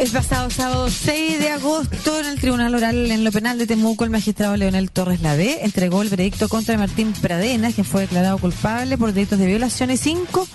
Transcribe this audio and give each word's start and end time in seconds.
El 0.00 0.08
pasado 0.08 0.48
sábado 0.48 0.88
6 0.88 1.38
de 1.40 1.50
agosto, 1.50 2.18
en 2.18 2.24
el 2.24 2.40
Tribunal 2.40 2.74
Oral 2.74 3.10
en 3.10 3.22
lo 3.22 3.30
Penal 3.30 3.58
de 3.58 3.66
Temuco, 3.66 4.04
el 4.04 4.08
magistrado 4.08 4.56
Leonel 4.56 4.90
Torres 4.90 5.20
Lade 5.20 5.62
entregó 5.62 6.00
el 6.00 6.08
veredicto 6.08 6.48
contra 6.48 6.78
Martín 6.78 7.12
Pradena, 7.12 7.70
quien 7.70 7.84
fue 7.84 8.00
declarado 8.00 8.38
culpable 8.38 8.96
por 8.96 9.12
delitos 9.12 9.38
de 9.38 9.44
violación 9.44 9.90
y 9.90 9.98
cinco 9.98 10.48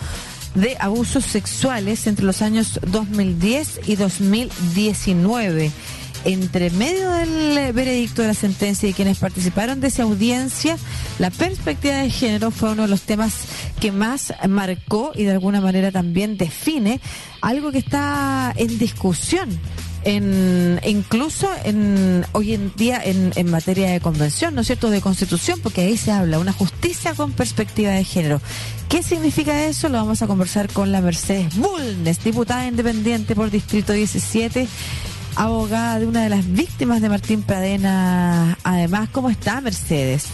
de 0.56 0.76
abusos 0.80 1.26
sexuales 1.26 2.08
entre 2.08 2.26
los 2.26 2.42
años 2.42 2.80
2010 2.88 3.82
y 3.86 3.96
2019 3.98 5.72
entre 6.26 6.70
medio 6.72 7.10
del 7.12 7.72
veredicto 7.74 8.22
de 8.22 8.30
la 8.30 8.34
sentencia 8.34 8.90
y 8.90 8.94
quienes 8.94 9.20
participaron 9.20 9.80
de 9.80 9.88
esa 9.88 10.04
audiencia, 10.04 10.78
la 11.20 11.30
perspectiva 11.30 11.96
de 11.96 12.10
género 12.10 12.52
fue 12.52 12.72
uno 12.72 12.84
de 12.84 12.88
los 12.90 13.04
temas 13.04 13.36
que 13.80 13.92
más 13.92 14.34
marcó 14.50 15.12
y 15.16 15.24
de 15.24 15.32
alguna 15.32 15.62
manera 15.62 15.92
también 15.92 16.38
define 16.38 17.00
algo 17.42 17.72
que 17.72 17.78
está 17.78 18.54
en 18.58 18.78
discusión 18.78 19.60
en, 20.06 20.80
incluso 20.86 21.50
en, 21.64 22.26
hoy 22.32 22.54
en 22.54 22.72
día 22.76 23.02
en, 23.04 23.32
en, 23.36 23.50
materia 23.50 23.90
de 23.90 24.00
convención, 24.00 24.54
¿no 24.54 24.62
es 24.62 24.68
cierto?, 24.68 24.90
de 24.90 25.02
constitución, 25.02 25.60
porque 25.62 25.82
ahí 25.82 25.98
se 25.98 26.12
habla, 26.12 26.40
una 26.40 26.54
justicia 26.54 27.14
con 27.16 27.32
perspectiva 27.34 27.92
de 27.92 28.04
género. 28.04 28.40
¿Qué 28.88 29.02
significa 29.02 29.66
eso? 29.66 29.90
Lo 29.90 29.98
vamos 29.98 30.22
a 30.22 30.28
conversar 30.28 30.72
con 30.72 30.92
la 30.92 31.02
Mercedes 31.02 31.56
Bulnes, 31.58 32.24
diputada 32.24 32.68
independiente 32.68 33.36
por 33.36 33.50
Distrito 33.50 33.94
17 33.94 34.68
abogada 35.36 36.00
de 36.00 36.08
una 36.08 36.24
de 36.24 36.30
las 36.30 36.52
víctimas 36.52 37.02
de 37.02 37.10
Martín 37.10 37.44
Pradena. 37.44 38.58
Además, 38.64 39.10
¿cómo 39.12 39.30
está 39.30 39.62
Mercedes? 39.62 40.28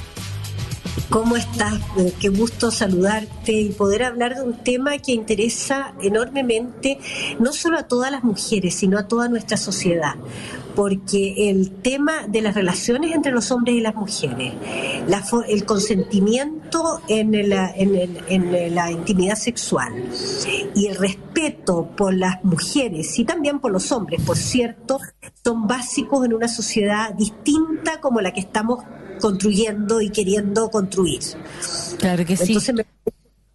¿Cómo 1.10 1.36
estás? 1.36 1.80
Qué 2.20 2.30
gusto 2.30 2.72
saludarte 2.72 3.54
y 3.54 3.70
poder 3.70 4.04
hablar 4.04 4.36
de 4.36 4.44
un 4.44 4.64
tema 4.64 4.98
que 4.98 5.12
interesa 5.12 5.94
enormemente 6.02 7.00
no 7.40 7.54
solo 7.54 7.78
a 7.78 7.84
todas 7.84 8.12
las 8.12 8.24
mujeres, 8.24 8.76
sino 8.76 8.98
a 8.98 9.08
toda 9.08 9.28
nuestra 9.28 9.58
sociedad 9.58 10.16
porque 10.82 11.52
el 11.52 11.74
tema 11.84 12.26
de 12.28 12.42
las 12.42 12.56
relaciones 12.56 13.14
entre 13.14 13.32
los 13.32 13.52
hombres 13.52 13.76
y 13.76 13.82
las 13.82 13.94
mujeres, 13.94 14.52
el 15.48 15.64
consentimiento 15.64 17.04
en 17.08 17.50
la, 17.50 17.72
en, 17.76 18.74
la 18.76 18.90
intimidad 18.90 19.36
sexual 19.36 19.94
y 20.74 20.88
el 20.88 20.96
respeto 20.96 21.88
por 21.96 22.16
las 22.16 22.44
mujeres 22.44 23.20
y 23.20 23.26
también 23.26 23.60
por 23.60 23.72
los 23.72 23.92
hombres, 23.92 24.24
por 24.24 24.38
cierto, 24.38 25.00
son 25.44 25.68
básicos 25.68 26.26
en 26.26 26.34
una 26.34 26.48
sociedad 26.48 27.14
distinta 27.14 28.02
como 28.02 28.20
la 28.20 28.34
que 28.34 28.40
estamos 28.40 28.84
construyendo 29.20 30.02
y 30.02 30.10
queriendo 30.10 30.72
construir. 30.72 31.20
Claro 32.00 32.26
que 32.26 32.36
sí. 32.36 32.54
Entonces, 32.54 32.74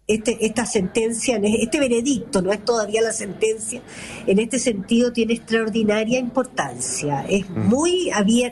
este, 0.07 0.45
esta 0.45 0.65
sentencia, 0.65 1.37
este 1.43 1.79
veredicto, 1.81 2.41
no 2.41 2.53
es 2.53 2.63
todavía 2.63 3.01
la 3.01 3.11
sentencia, 3.11 3.81
en 4.25 4.39
este 4.39 4.57
sentido 4.57 5.11
tiene 5.11 5.33
extraordinaria 5.33 6.17
importancia. 6.17 7.25
Es 7.27 7.49
mm. 7.49 7.59
muy, 7.67 8.11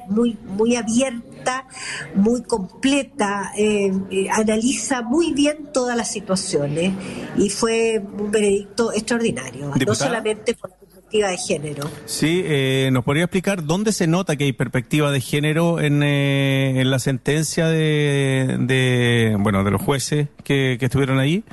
muy, 0.09 0.37
muy 0.45 0.75
abierta, 0.75 1.65
muy 2.13 2.43
completa, 2.43 3.53
eh, 3.57 3.91
eh, 4.11 4.27
analiza 4.29 5.01
muy 5.01 5.33
bien 5.33 5.69
todas 5.73 5.95
las 5.95 6.11
situaciones 6.11 6.93
y 7.37 7.49
fue 7.49 7.99
un 7.99 8.31
veredicto 8.31 8.91
extraordinario, 8.91 9.71
no 9.85 9.95
solamente 9.95 10.55
por 10.55 10.71
de 11.11 11.37
género. 11.37 11.89
Sí, 12.05 12.41
eh, 12.45 12.89
¿nos 12.91 13.03
podría 13.03 13.23
explicar 13.23 13.63
dónde 13.63 13.91
se 13.91 14.07
nota 14.07 14.35
que 14.35 14.43
hay 14.45 14.53
perspectiva 14.53 15.11
de 15.11 15.21
género 15.21 15.79
en, 15.79 16.03
eh, 16.03 16.81
en 16.81 16.91
la 16.91 16.99
sentencia 16.99 17.67
de, 17.67 18.57
de, 18.59 19.37
bueno, 19.39 19.63
de 19.63 19.71
los 19.71 19.81
jueces 19.81 20.27
que, 20.43 20.77
que 20.79 20.85
estuvieron 20.85 21.19
ahí? 21.19 21.43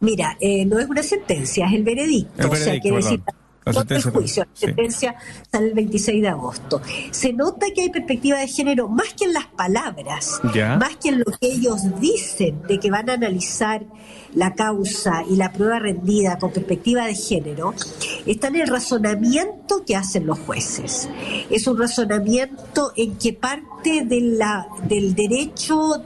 Mira, 0.00 0.36
eh, 0.40 0.64
no 0.64 0.80
es 0.80 0.88
una 0.88 1.02
sentencia, 1.02 1.66
es 1.66 1.74
el 1.74 1.84
veredicto. 1.84 2.50
o 2.50 2.56
sea, 2.56 2.80
quiere 2.80 2.96
decir 2.96 3.20
la 3.24 3.34
sentencia, 3.70 4.08
el 4.08 4.14
juicio. 4.14 4.44
La 4.44 4.56
sentencia 4.56 5.14
sale 5.50 5.68
el 5.68 5.74
26 5.74 6.22
de 6.22 6.28
agosto. 6.28 6.80
Se 7.10 7.32
nota 7.32 7.66
que 7.74 7.82
hay 7.82 7.90
perspectiva 7.90 8.38
de 8.38 8.48
género 8.48 8.88
más 8.88 9.14
que 9.14 9.26
en 9.26 9.34
las 9.34 9.46
palabras, 9.46 10.40
más 10.78 10.96
que 10.96 11.10
en 11.10 11.18
lo 11.20 11.24
que 11.24 11.48
ellos 11.48 12.00
dicen 12.00 12.62
de 12.66 12.78
que 12.80 12.90
van 12.90 13.08
a 13.10 13.14
analizar 13.14 13.84
la 14.34 14.54
causa 14.54 15.24
y 15.28 15.36
la 15.36 15.52
prueba 15.52 15.78
rendida 15.78 16.38
con 16.38 16.52
perspectiva 16.52 17.06
de 17.06 17.14
género, 17.14 17.74
está 18.26 18.48
en 18.48 18.56
el 18.56 18.68
razonamiento 18.68 19.84
que 19.84 19.96
hacen 19.96 20.26
los 20.26 20.38
jueces. 20.40 21.08
Es 21.50 21.66
un 21.66 21.78
razonamiento 21.78 22.92
en 22.96 23.16
que 23.16 23.32
parte 23.32 24.04
de 24.04 24.20
la, 24.20 24.66
del 24.88 25.14
derecho 25.14 26.02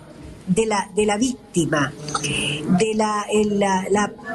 de 0.46 0.66
la, 0.66 0.90
de 0.94 1.06
la 1.06 1.16
víctima, 1.16 1.92
de 2.22 2.94
la, 2.94 3.26
el, 3.32 3.62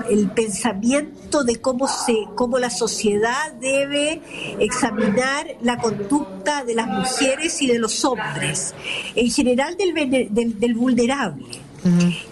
el 0.10 0.30
pensamiento 0.32 1.44
de 1.44 1.62
cómo, 1.62 1.88
se, 1.88 2.16
cómo 2.36 2.60
la 2.60 2.70
sociedad 2.70 3.54
debe 3.54 4.22
examinar 4.60 5.48
la 5.62 5.78
conducta 5.78 6.64
de 6.64 6.76
las 6.76 6.88
mujeres 6.88 7.62
y 7.62 7.68
de 7.68 7.80
los 7.80 8.04
hombres, 8.04 8.74
en 9.16 9.32
general 9.32 9.78
del, 9.78 10.30
del, 10.34 10.60
del 10.60 10.74
vulnerable. 10.76 11.46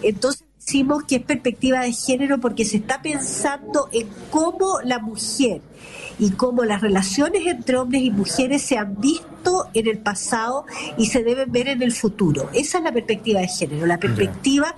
Entonces, 0.02 0.44
decimos 0.58 1.04
que 1.04 1.16
es 1.16 1.22
perspectiva 1.22 1.80
de 1.80 1.92
género 1.92 2.38
porque 2.38 2.64
se 2.64 2.76
está 2.76 3.02
pensando 3.02 3.88
en 3.92 4.08
cómo 4.30 4.78
la 4.84 4.98
mujer 5.00 5.62
y 6.20 6.30
cómo 6.32 6.64
las 6.64 6.82
relaciones 6.82 7.46
entre 7.46 7.78
hombres 7.78 8.02
y 8.02 8.10
mujeres 8.10 8.62
se 8.62 8.76
han 8.76 9.00
visto 9.00 9.68
en 9.72 9.88
el 9.88 9.98
pasado 9.98 10.66
y 10.98 11.06
se 11.06 11.24
deben 11.24 11.50
ver 11.50 11.68
en 11.68 11.82
el 11.82 11.92
futuro. 11.92 12.50
Esa 12.52 12.78
es 12.78 12.84
la 12.84 12.92
perspectiva 12.92 13.40
de 13.40 13.48
género, 13.48 13.86
la 13.86 13.98
perspectiva 13.98 14.76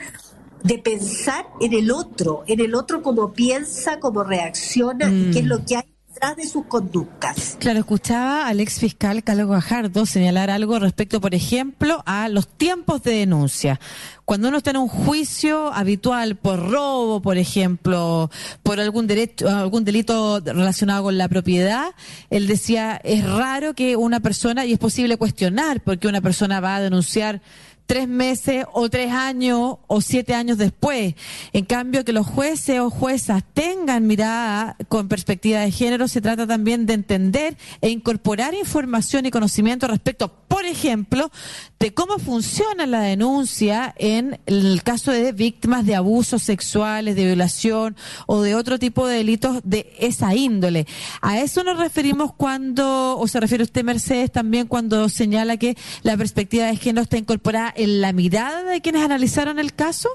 de 0.62 0.78
pensar 0.78 1.46
en 1.60 1.72
el 1.72 1.90
otro, 1.90 2.44
en 2.46 2.60
el 2.60 2.74
otro 2.76 3.02
cómo 3.02 3.32
piensa, 3.32 3.98
cómo 3.98 4.22
reacciona 4.22 5.10
y 5.10 5.32
qué 5.32 5.40
es 5.40 5.46
lo 5.46 5.64
que 5.64 5.76
hay 5.76 5.91
de 6.30 6.46
sus 6.46 6.64
conductas. 6.66 7.56
Claro, 7.58 7.80
escuchaba 7.80 8.46
al 8.46 8.60
ex 8.60 8.78
fiscal 8.78 9.24
Carlos 9.24 9.48
Gajardo 9.48 10.06
señalar 10.06 10.50
algo 10.50 10.78
respecto, 10.78 11.20
por 11.20 11.34
ejemplo, 11.34 12.02
a 12.06 12.28
los 12.28 12.46
tiempos 12.46 13.02
de 13.02 13.10
denuncia. 13.10 13.80
Cuando 14.24 14.46
uno 14.46 14.58
está 14.58 14.70
en 14.70 14.76
un 14.76 14.88
juicio 14.88 15.72
habitual 15.74 16.36
por 16.36 16.70
robo, 16.70 17.20
por 17.20 17.38
ejemplo, 17.38 18.30
por 18.62 18.78
algún 18.78 19.08
derecho, 19.08 19.48
algún 19.48 19.84
delito 19.84 20.38
relacionado 20.38 21.02
con 21.02 21.18
la 21.18 21.28
propiedad, 21.28 21.88
él 22.30 22.46
decía, 22.46 23.00
es 23.02 23.28
raro 23.28 23.74
que 23.74 23.96
una 23.96 24.20
persona, 24.20 24.64
y 24.64 24.72
es 24.72 24.78
posible 24.78 25.16
cuestionar 25.16 25.80
porque 25.82 26.06
una 26.06 26.20
persona 26.20 26.60
va 26.60 26.76
a 26.76 26.80
denunciar 26.80 27.42
tres 27.86 28.08
meses 28.08 28.64
o 28.72 28.88
tres 28.88 29.12
años 29.12 29.76
o 29.86 30.00
siete 30.00 30.34
años 30.34 30.58
después. 30.58 31.14
En 31.52 31.64
cambio, 31.64 32.04
que 32.04 32.12
los 32.12 32.26
jueces 32.26 32.80
o 32.80 32.90
juezas 32.90 33.42
tengan 33.54 34.06
mirada 34.06 34.76
con 34.88 35.08
perspectiva 35.08 35.60
de 35.60 35.70
género, 35.70 36.08
se 36.08 36.20
trata 36.20 36.46
también 36.46 36.86
de 36.86 36.94
entender 36.94 37.56
e 37.80 37.90
incorporar 37.90 38.54
información 38.54 39.26
y 39.26 39.30
conocimiento 39.30 39.86
respecto, 39.86 40.28
por 40.48 40.64
ejemplo, 40.64 41.30
de 41.78 41.94
cómo 41.94 42.18
funciona 42.18 42.86
la 42.86 43.00
denuncia 43.00 43.94
en 43.98 44.38
el 44.46 44.82
caso 44.82 45.10
de 45.10 45.32
víctimas 45.32 45.84
de 45.84 45.94
abusos 45.94 46.42
sexuales, 46.42 47.16
de 47.16 47.24
violación 47.24 47.96
o 48.26 48.42
de 48.42 48.54
otro 48.54 48.78
tipo 48.78 49.06
de 49.06 49.16
delitos 49.16 49.60
de 49.64 49.92
esa 49.98 50.34
índole. 50.34 50.86
A 51.20 51.40
eso 51.40 51.64
nos 51.64 51.78
referimos 51.78 52.32
cuando, 52.34 53.18
o 53.18 53.26
se 53.28 53.40
refiere 53.40 53.64
usted, 53.64 53.84
Mercedes, 53.84 54.30
también 54.30 54.66
cuando 54.66 55.08
señala 55.08 55.56
que 55.56 55.76
la 56.02 56.16
perspectiva 56.16 56.66
de 56.66 56.76
género 56.76 57.02
está 57.02 57.18
incorporada 57.18 57.71
en 57.74 58.00
la 58.00 58.12
mirada 58.12 58.62
de 58.62 58.80
quienes 58.80 59.04
analizaron 59.04 59.58
el 59.58 59.74
caso? 59.74 60.08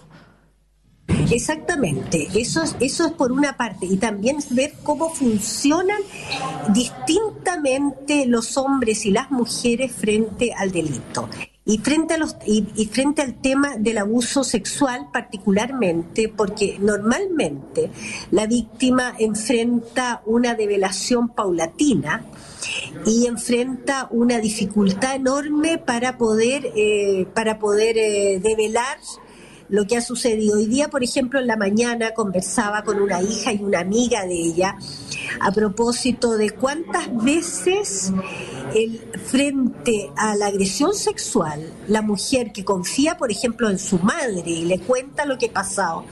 Exactamente, 1.31 2.27
eso 2.35 2.63
es, 2.63 2.75
eso 2.79 3.05
es 3.05 3.11
por 3.13 3.31
una 3.31 3.57
parte, 3.57 3.85
y 3.85 3.97
también 3.97 4.37
ver 4.51 4.73
cómo 4.83 5.09
funcionan 5.09 5.99
distintamente 6.73 8.25
los 8.25 8.57
hombres 8.57 9.05
y 9.05 9.11
las 9.11 9.31
mujeres 9.31 9.91
frente 9.91 10.53
al 10.53 10.71
delito. 10.71 11.29
Y 11.65 11.79
frente, 11.79 12.13
a 12.13 12.17
los, 12.17 12.37
y, 12.45 12.63
frente 12.85 13.21
al 13.21 13.41
tema 13.41 13.75
del 13.77 13.97
abuso 13.97 14.45
sexual 14.45 15.09
particularmente, 15.11 16.29
porque 16.29 16.77
normalmente 16.79 17.91
la 18.31 18.47
víctima 18.47 19.13
enfrenta 19.19 20.21
una 20.25 20.55
develación 20.55 21.27
paulatina, 21.27 22.23
y 23.05 23.27
enfrenta 23.27 24.07
una 24.11 24.39
dificultad 24.39 25.15
enorme 25.15 25.77
para 25.77 26.17
poder, 26.17 26.71
eh, 26.75 27.27
para 27.33 27.59
poder 27.59 27.97
eh, 27.97 28.39
develar 28.41 28.97
lo 29.69 29.85
que 29.85 29.97
ha 29.97 30.01
sucedido. 30.01 30.57
Hoy 30.57 30.65
día, 30.65 30.89
por 30.89 31.03
ejemplo, 31.03 31.39
en 31.39 31.47
la 31.47 31.57
mañana 31.57 32.11
conversaba 32.13 32.83
con 32.83 33.01
una 33.01 33.21
hija 33.21 33.51
y 33.51 33.61
una 33.61 33.79
amiga 33.79 34.25
de 34.25 34.35
ella 34.35 34.77
a 35.39 35.51
propósito 35.51 36.37
de 36.37 36.51
cuántas 36.51 37.13
veces 37.23 38.13
el, 38.73 38.99
frente 39.25 40.09
a 40.15 40.35
la 40.35 40.47
agresión 40.47 40.93
sexual, 40.93 41.61
la 41.87 42.01
mujer 42.01 42.51
que 42.51 42.63
confía, 42.63 43.17
por 43.17 43.31
ejemplo, 43.31 43.69
en 43.69 43.79
su 43.79 43.99
madre 43.99 44.49
y 44.49 44.65
le 44.65 44.79
cuenta 44.79 45.25
lo 45.25 45.37
que 45.37 45.47
ha 45.47 45.53
pasado, 45.53 46.05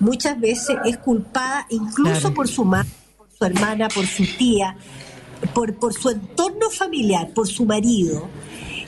muchas 0.00 0.40
veces 0.40 0.76
es 0.84 0.96
culpada 0.98 1.66
incluso 1.70 2.32
por 2.32 2.48
su 2.48 2.64
madre, 2.64 2.90
por 3.16 3.28
su 3.30 3.44
hermana, 3.44 3.88
por 3.88 4.06
su 4.06 4.24
tía, 4.38 4.76
por, 5.54 5.74
por 5.74 5.92
su 5.92 6.10
entorno 6.10 6.70
familiar, 6.70 7.32
por 7.34 7.48
su 7.48 7.64
marido 7.64 8.28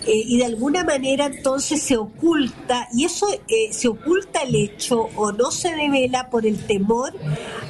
eh, 0.07 0.23
y 0.27 0.37
de 0.37 0.45
alguna 0.45 0.85
manera 0.85 1.27
entonces 1.27 1.83
se 1.83 1.97
oculta, 1.97 2.89
y 2.93 3.05
eso 3.05 3.27
eh, 3.49 3.73
se 3.73 3.89
oculta 3.89 4.43
el 4.43 4.55
hecho 4.55 5.09
o 5.17 5.33
no 5.33 5.51
se 5.51 5.75
devela 5.75 6.29
por 6.29 6.47
el 6.47 6.59
temor 6.67 7.15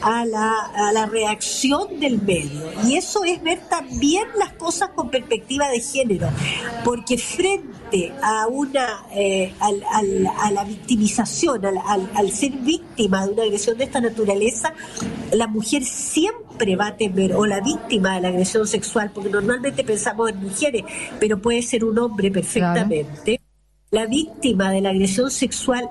a 0.03 0.25
la, 0.25 0.53
a 0.75 0.93
la 0.93 1.07
reacción 1.07 2.01
del 2.01 2.21
medio. 2.21 2.73
Y 2.87 2.97
eso 2.97 3.23
es 3.23 3.41
ver 3.41 3.61
también 3.69 4.27
las 4.37 4.53
cosas 4.55 4.91
con 4.97 5.11
perspectiva 5.11 5.69
de 5.69 5.81
género, 5.81 6.29
porque 6.85 7.19
frente 7.19 8.13
a 8.21 8.49
una 8.49 9.07
eh, 9.15 9.55
a 9.61 10.51
la 10.51 10.65
victimización, 10.65 11.65
al, 11.65 12.11
al 12.15 12.33
ser 12.33 12.51
víctima 12.51 13.27
de 13.27 13.33
una 13.33 13.43
agresión 13.45 13.79
de 13.79 13.85
esta 13.85 14.01
naturaleza, 14.01 14.75
la 15.33 15.47
mujer 15.47 15.85
siempre 15.85 16.44
va 16.77 16.89
a 16.89 16.97
temer, 16.97 17.35
o 17.35 17.47
la 17.47 17.61
víctima 17.61 18.15
de 18.15 18.21
la 18.23 18.29
agresión 18.29 18.67
sexual, 18.67 19.11
porque 19.13 19.31
normalmente 19.31 19.85
pensamos 19.85 20.31
en 20.31 20.39
mujeres, 20.39 20.85
pero 21.21 21.39
puede 21.39 21.63
ser 21.63 21.85
un 21.85 21.99
hombre 21.99 22.31
perfectamente. 22.31 23.41
La 23.91 24.07
víctima 24.07 24.71
de 24.71 24.81
la 24.81 24.91
agresión 24.91 25.31
sexual 25.31 25.89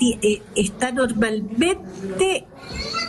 eh, 0.00 0.42
está 0.56 0.90
normalmente 0.92 2.46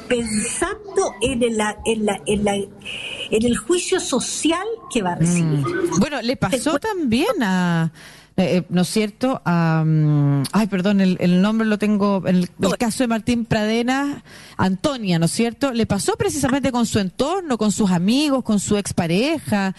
pensando 0.07 1.13
en, 1.21 1.43
en, 1.43 1.57
la, 1.57 1.77
en, 1.85 2.05
la, 2.05 2.19
en 2.25 3.45
el 3.45 3.57
juicio 3.57 3.99
social 3.99 4.65
que 4.91 5.01
va 5.01 5.13
a 5.13 5.15
recibir. 5.15 5.59
Mm. 5.59 5.99
Bueno, 5.99 6.21
le 6.21 6.35
pasó 6.35 6.79
también 6.79 7.41
a 7.41 7.91
eh, 8.39 8.57
eh, 8.57 8.63
¿no 8.69 8.83
es 8.83 8.87
cierto? 8.87 9.41
ay, 9.43 10.67
perdón, 10.69 11.01
el, 11.01 11.41
nombre 11.41 11.67
lo 11.67 11.77
tengo, 11.77 12.23
en 12.25 12.37
el, 12.37 12.49
caso 12.77 13.03
de 13.03 13.07
Martín 13.07 13.43
Pradena, 13.43 14.23
Antonia, 14.55 15.19
¿no 15.19 15.25
es 15.25 15.31
cierto? 15.31 15.73
Le 15.73 15.85
pasó 15.85 16.15
precisamente 16.15 16.71
con 16.71 16.85
su 16.85 16.99
entorno, 16.99 17.57
con 17.57 17.73
sus 17.73 17.91
amigos, 17.91 18.43
con 18.43 18.61
su 18.61 18.77
expareja, 18.77 19.75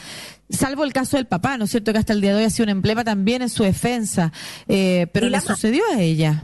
salvo 0.51 0.85
el 0.85 0.93
caso 0.93 1.17
del 1.17 1.27
papá, 1.27 1.57
¿no 1.57 1.65
es 1.65 1.71
cierto? 1.71 1.93
Que 1.93 1.99
hasta 1.99 2.13
el 2.13 2.21
día 2.21 2.33
de 2.33 2.39
hoy 2.41 2.45
ha 2.45 2.51
sido 2.51 2.65
un 2.65 2.71
emblema 2.71 3.03
también 3.03 3.41
en 3.41 3.49
su 3.49 3.63
defensa, 3.63 4.31
eh, 4.69 5.07
pero 5.13 5.31
le 5.31 5.41
sucedió 5.41 5.83
a 5.95 6.03
ella. 6.03 6.43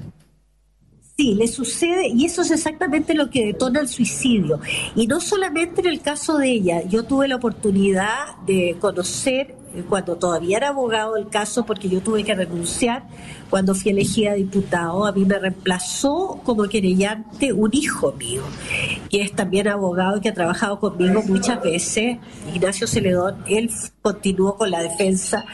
Sí, 1.19 1.35
le 1.35 1.49
sucede 1.49 2.09
y 2.09 2.27
eso 2.27 2.43
es 2.43 2.51
exactamente 2.51 3.15
lo 3.15 3.31
que 3.31 3.47
detona 3.47 3.81
el 3.81 3.89
suicidio. 3.89 4.61
Y 4.95 5.07
no 5.07 5.21
solamente 5.21 5.81
en 5.81 5.87
el 5.87 6.01
caso 6.01 6.39
de 6.39 6.51
ella, 6.51 6.83
yo 6.89 7.05
tuve 7.05 7.27
la 7.29 7.37
oportunidad 7.37 8.37
de 8.47 8.77
conocer 8.79 9.55
cuando 9.89 10.17
todavía 10.17 10.57
era 10.59 10.69
abogado 10.69 11.15
del 11.15 11.29
caso, 11.29 11.65
porque 11.65 11.89
yo 11.89 12.01
tuve 12.01 12.25
que 12.25 12.35
renunciar 12.35 13.05
cuando 13.51 13.75
fui 13.75 13.93
elegida 13.93 14.35
diputado, 14.35 15.07
a 15.07 15.13
mí 15.13 15.25
me 15.25 15.39
reemplazó 15.39 16.41
como 16.45 16.65
querellante 16.65 17.53
un 17.53 17.71
hijo 17.73 18.13
mío, 18.13 18.43
que 19.09 19.23
es 19.23 19.33
también 19.33 19.69
abogado 19.69 20.17
y 20.17 20.21
que 20.21 20.31
ha 20.31 20.35
trabajado 20.35 20.81
conmigo 20.81 21.23
muchas 21.27 21.63
veces, 21.63 22.19
Ignacio 22.55 22.87
Celedón, 22.87 23.37
él 23.49 23.71
continuó 24.03 24.57
con 24.57 24.71
la 24.71 24.83
defensa 24.83 25.45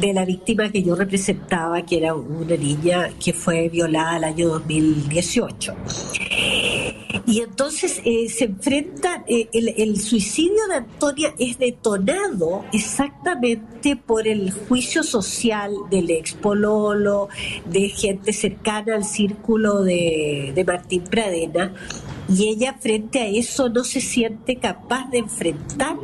de 0.00 0.12
la 0.12 0.24
víctima 0.24 0.70
que 0.70 0.82
yo 0.82 0.94
representaba, 0.94 1.82
que 1.82 1.98
era 1.98 2.14
una 2.14 2.56
niña 2.56 3.10
que 3.22 3.32
fue 3.32 3.68
violada 3.68 4.16
el 4.16 4.24
año 4.24 4.48
2018. 4.48 5.74
Y 7.26 7.40
entonces 7.40 8.00
eh, 8.04 8.28
se 8.28 8.44
enfrenta, 8.44 9.24
eh, 9.26 9.48
el, 9.52 10.00
suicidio 10.00 10.66
de 10.68 10.74
Antonia 10.76 11.34
es 11.38 11.58
detonado 11.58 12.64
exactamente 12.72 13.96
por 13.96 14.26
el 14.28 14.50
juicio 14.52 15.02
social 15.02 15.72
del 15.90 16.10
ex 16.10 16.34
Pololo, 16.34 17.28
de 17.64 17.88
gente 17.88 18.32
cercana 18.32 18.96
al 18.96 19.04
círculo 19.04 19.82
de, 19.82 20.52
de 20.54 20.64
Martín 20.64 21.04
Pradena, 21.04 21.72
y 22.28 22.48
ella 22.48 22.76
frente 22.80 23.20
a 23.20 23.26
eso 23.26 23.68
no 23.68 23.84
se 23.84 24.00
siente 24.00 24.56
capaz 24.56 25.10
de 25.10 25.18
enfrentar 25.18 25.96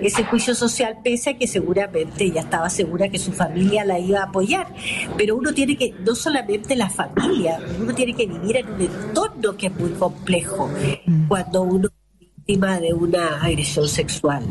ese 0.00 0.24
juicio 0.24 0.54
social 0.54 0.98
pese 1.02 1.30
a 1.30 1.38
que 1.38 1.46
seguramente 1.46 2.24
ella 2.24 2.42
estaba 2.42 2.70
segura 2.70 3.08
que 3.08 3.18
su 3.18 3.32
familia 3.32 3.84
la 3.84 3.98
iba 3.98 4.20
a 4.20 4.24
apoyar. 4.24 4.72
Pero 5.16 5.36
uno 5.36 5.52
tiene 5.52 5.76
que 5.76 5.92
no 6.04 6.14
solamente 6.14 6.76
la 6.76 6.90
familia 6.90 7.58
uno 7.80 7.94
tiene 7.94 8.14
que 8.14 8.26
vivir 8.26 8.56
en 8.56 8.72
un 8.72 8.80
entorno 8.80 9.56
que 9.56 9.66
es 9.66 9.74
muy 9.74 9.90
complejo 9.90 10.70
mm. 11.06 11.28
cuando 11.28 11.62
uno 11.62 11.88
es 11.88 12.18
víctima 12.18 12.80
de 12.80 12.92
una 12.92 13.42
agresión 13.42 13.88
sexual 13.88 14.44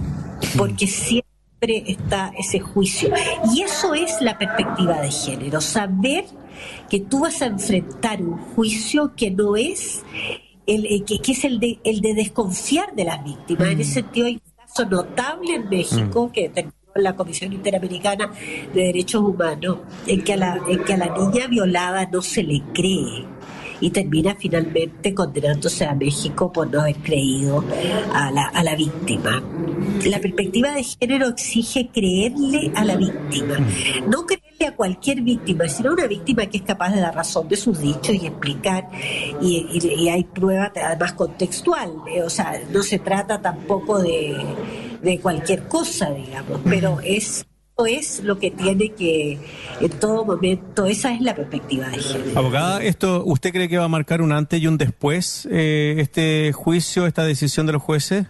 porque 0.57 0.87
siempre 0.87 1.83
está 1.87 2.31
ese 2.37 2.59
juicio. 2.59 3.13
Y 3.53 3.61
eso 3.61 3.93
es 3.93 4.21
la 4.21 4.37
perspectiva 4.37 5.01
de 5.01 5.11
género 5.11 5.61
saber 5.61 6.25
que 6.89 6.99
tú 6.99 7.21
vas 7.21 7.41
a 7.41 7.45
enfrentar 7.45 8.21
un 8.21 8.37
juicio 8.37 9.13
que 9.15 9.31
no 9.31 9.55
es 9.55 10.03
el, 10.65 10.85
eh, 10.85 11.03
que, 11.03 11.31
es 11.31 11.43
el 11.45 11.59
de, 11.59 11.79
el 11.83 12.01
de 12.01 12.13
desconfiar 12.13 12.93
de 12.95 13.05
las 13.05 13.23
víctimas. 13.23 13.69
En 13.69 13.81
ese 13.81 13.91
mm. 13.91 14.03
sentido 14.03 14.27
hay 14.27 14.33
un 14.33 14.65
caso 14.65 14.85
notable 14.85 15.55
en 15.55 15.69
México 15.69 16.27
mm. 16.27 16.31
que 16.31 16.49
terminó 16.49 16.75
en 16.95 17.03
la 17.03 17.15
Comisión 17.15 17.53
Interamericana 17.53 18.31
de 18.73 18.81
Derechos 18.81 19.21
Humanos, 19.23 19.79
en 20.05 20.23
que, 20.23 20.33
a 20.33 20.37
la, 20.37 20.61
en 20.67 20.83
que 20.83 20.93
a 20.93 20.97
la 20.97 21.17
niña 21.17 21.47
violada 21.47 22.07
no 22.11 22.21
se 22.21 22.43
le 22.43 22.61
cree 22.73 23.32
y 23.83 23.89
termina 23.89 24.33
finalmente 24.39 25.13
condenándose 25.13 25.83
a 25.83 25.93
México 25.93 26.53
por 26.53 26.71
no 26.71 26.79
haber 26.79 26.95
creído 26.95 27.61
a 28.13 28.31
la, 28.31 28.45
a 28.45 28.63
la 28.63 28.77
víctima. 28.77 29.43
La 30.05 30.19
perspectiva 30.19 30.71
de 30.71 30.85
género 30.85 31.27
exige 31.27 31.89
creerle 31.93 32.71
a 32.75 32.85
la 32.85 32.95
víctima, 32.95 33.57
no 34.07 34.25
creerle 34.25 34.67
a 34.67 34.75
cualquier 34.77 35.19
víctima, 35.19 35.67
sino 35.67 35.89
a 35.89 35.93
una 35.95 36.07
víctima 36.07 36.45
que 36.45 36.59
es 36.59 36.63
capaz 36.63 36.93
de 36.93 37.01
dar 37.01 37.13
razón 37.13 37.49
de 37.49 37.57
sus 37.57 37.77
dichos 37.81 38.15
y 38.15 38.25
explicar, 38.25 38.87
y, 39.41 40.07
hay 40.07 40.23
pruebas 40.23 40.71
además 40.81 41.11
contextual, 41.11 41.91
eh, 42.09 42.23
o 42.23 42.29
sea, 42.29 42.61
no 42.71 42.83
se 42.83 42.99
trata 42.99 43.41
tampoco 43.41 44.01
de, 44.01 44.37
de 45.01 45.19
cualquier 45.19 45.67
cosa, 45.67 46.09
digamos, 46.11 46.61
pero 46.63 47.01
es 47.03 47.45
es 47.85 48.23
lo 48.23 48.37
que 48.37 48.51
tiene 48.51 48.89
que, 48.89 49.39
en 49.81 49.89
todo 49.99 50.25
momento, 50.25 50.85
esa 50.85 51.13
es 51.13 51.21
la 51.21 51.35
perspectiva 51.35 51.87
de 51.89 51.99
género. 51.99 52.39
Abogada, 52.39 52.83
esto, 52.83 53.23
¿usted 53.25 53.51
cree 53.51 53.67
que 53.67 53.77
va 53.77 53.85
a 53.85 53.89
marcar 53.89 54.21
un 54.21 54.31
antes 54.31 54.61
y 54.61 54.67
un 54.67 54.77
después 54.77 55.47
eh, 55.51 55.95
este 55.97 56.53
juicio, 56.53 57.07
esta 57.07 57.23
decisión 57.23 57.65
de 57.65 57.73
los 57.73 57.81
jueces? 57.81 58.27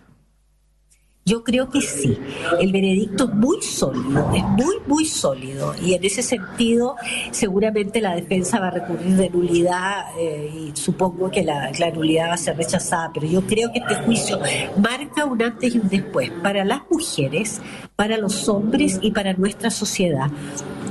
Yo 1.25 1.41
creo 1.41 1.69
que 1.69 1.79
sí. 1.79 2.17
El 2.59 2.73
veredicto 2.73 3.25
es 3.25 3.33
muy 3.33 3.61
sólido, 3.61 4.29
es 4.35 4.43
muy, 4.43 4.75
muy 4.87 5.05
sólido. 5.05 5.73
Y 5.81 5.93
en 5.93 6.03
ese 6.03 6.21
sentido, 6.21 6.97
seguramente 7.31 8.01
la 8.01 8.13
defensa 8.13 8.59
va 8.59 8.67
a 8.67 8.71
recurrir 8.71 9.15
de 9.15 9.29
nulidad 9.29 10.07
eh, 10.19 10.51
y 10.53 10.77
supongo 10.77 11.31
que 11.31 11.43
la, 11.43 11.71
la, 11.79 11.91
nulidad 11.91 12.27
va 12.27 12.33
a 12.33 12.37
ser 12.37 12.57
rechazada. 12.57 13.11
Pero 13.13 13.27
yo 13.27 13.41
creo 13.47 13.71
que 13.71 13.79
este 13.79 13.95
juicio 13.95 14.37
marca 14.77 15.23
un 15.23 15.41
antes 15.41 15.73
y 15.73 15.79
un 15.79 15.87
después 15.87 16.29
para 16.41 16.65
las 16.65 16.81
mujeres, 16.89 17.61
para 17.95 18.17
los 18.17 18.49
hombres 18.49 18.99
y 19.01 19.11
para 19.11 19.33
nuestra 19.33 19.69
sociedad 19.69 20.29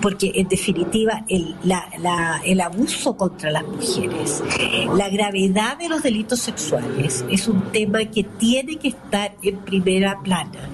porque 0.02 0.32
en 0.34 0.48
definitiva 0.48 1.24
el, 1.28 1.54
el 2.44 2.60
abuso 2.60 3.16
contra 3.16 3.50
las 3.50 3.64
mujeres, 3.64 4.42
la 4.94 5.08
gravedad 5.08 5.78
de 5.78 5.88
los 5.88 6.02
delitos 6.02 6.40
sexuales 6.40 7.24
es 7.30 7.48
un 7.48 7.72
tema 7.72 8.04
que 8.04 8.24
tiene 8.24 8.76
que 8.76 8.88
estar 8.88 9.34
en 9.42 9.56
primera 9.58 10.20
plana 10.22 10.68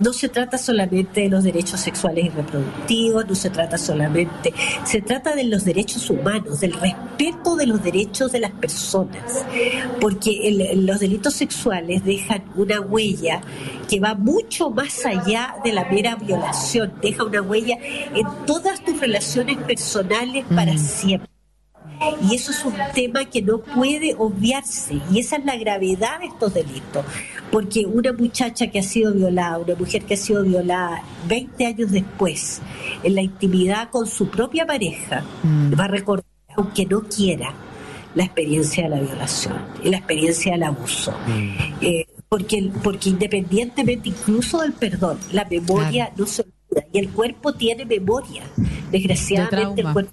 no 0.00 0.14
se 0.14 0.28
trata 0.28 0.58
solamente 0.58 1.20
de 1.20 1.28
los 1.28 1.44
derechos 1.44 1.78
sexuales 1.78 2.24
y 2.24 2.28
reproductivos, 2.30 3.28
no 3.28 3.34
se 3.34 3.50
trata 3.50 3.78
solamente, 3.78 4.52
se 4.84 5.02
trata 5.02 5.36
de 5.36 5.44
los 5.44 5.64
derechos 5.64 6.08
humanos, 6.08 6.60
del 6.60 6.72
respeto 6.72 7.54
de 7.54 7.66
los 7.66 7.82
derechos 7.82 8.32
de 8.32 8.40
las 8.40 8.50
personas, 8.52 9.44
porque 10.00 10.74
los 10.76 11.00
delitos 11.00 11.34
sexuales 11.34 12.02
dejan 12.04 12.44
una 12.56 12.80
huella 12.80 13.42
que 13.88 14.00
va 14.00 14.14
mucho 14.14 14.70
más 14.70 15.04
allá 15.04 15.56
de 15.62 15.72
la 15.72 15.84
mera 15.84 16.16
violación, 16.16 16.94
deja 17.02 17.24
una 17.24 17.42
huella 17.42 17.76
en 18.14 18.26
todas 18.46 18.82
tus 18.82 18.98
relaciones 18.98 19.58
personales 19.58 20.46
para 20.54 20.72
mm. 20.72 20.78
siempre. 20.78 21.39
Y 22.22 22.34
eso 22.34 22.50
es 22.50 22.64
un 22.64 22.74
tema 22.94 23.24
que 23.26 23.42
no 23.42 23.58
puede 23.58 24.14
obviarse. 24.16 25.00
Y 25.12 25.18
esa 25.18 25.36
es 25.36 25.44
la 25.44 25.56
gravedad 25.56 26.20
de 26.20 26.26
estos 26.26 26.54
delitos. 26.54 27.04
Porque 27.50 27.84
una 27.86 28.12
muchacha 28.12 28.68
que 28.68 28.78
ha 28.78 28.82
sido 28.82 29.12
violada, 29.12 29.58
una 29.58 29.74
mujer 29.74 30.02
que 30.04 30.14
ha 30.14 30.16
sido 30.16 30.42
violada 30.42 31.02
20 31.28 31.66
años 31.66 31.90
después, 31.90 32.60
en 33.02 33.14
la 33.14 33.22
intimidad 33.22 33.90
con 33.90 34.06
su 34.06 34.30
propia 34.30 34.66
pareja, 34.66 35.24
mm. 35.42 35.78
va 35.78 35.84
a 35.84 35.88
recordar, 35.88 36.24
aunque 36.56 36.86
no 36.86 37.02
quiera, 37.02 37.52
la 38.14 38.24
experiencia 38.24 38.84
de 38.84 38.88
la 38.88 39.00
violación 39.00 39.56
y 39.82 39.90
la 39.90 39.98
experiencia 39.98 40.52
del 40.52 40.62
abuso. 40.62 41.12
Mm. 41.26 41.54
Eh, 41.82 42.06
porque, 42.28 42.70
porque 42.82 43.10
independientemente 43.10 44.08
incluso 44.08 44.60
del 44.60 44.72
perdón, 44.72 45.18
la 45.32 45.44
memoria 45.44 46.12
no 46.16 46.26
se 46.26 46.42
olvida 46.42 46.86
y 46.92 46.98
el 46.98 47.10
cuerpo 47.10 47.52
tiene 47.54 47.84
memoria. 47.84 48.44
Desgraciadamente 48.90 49.82
el 49.82 49.92
cuerpo 49.92 50.12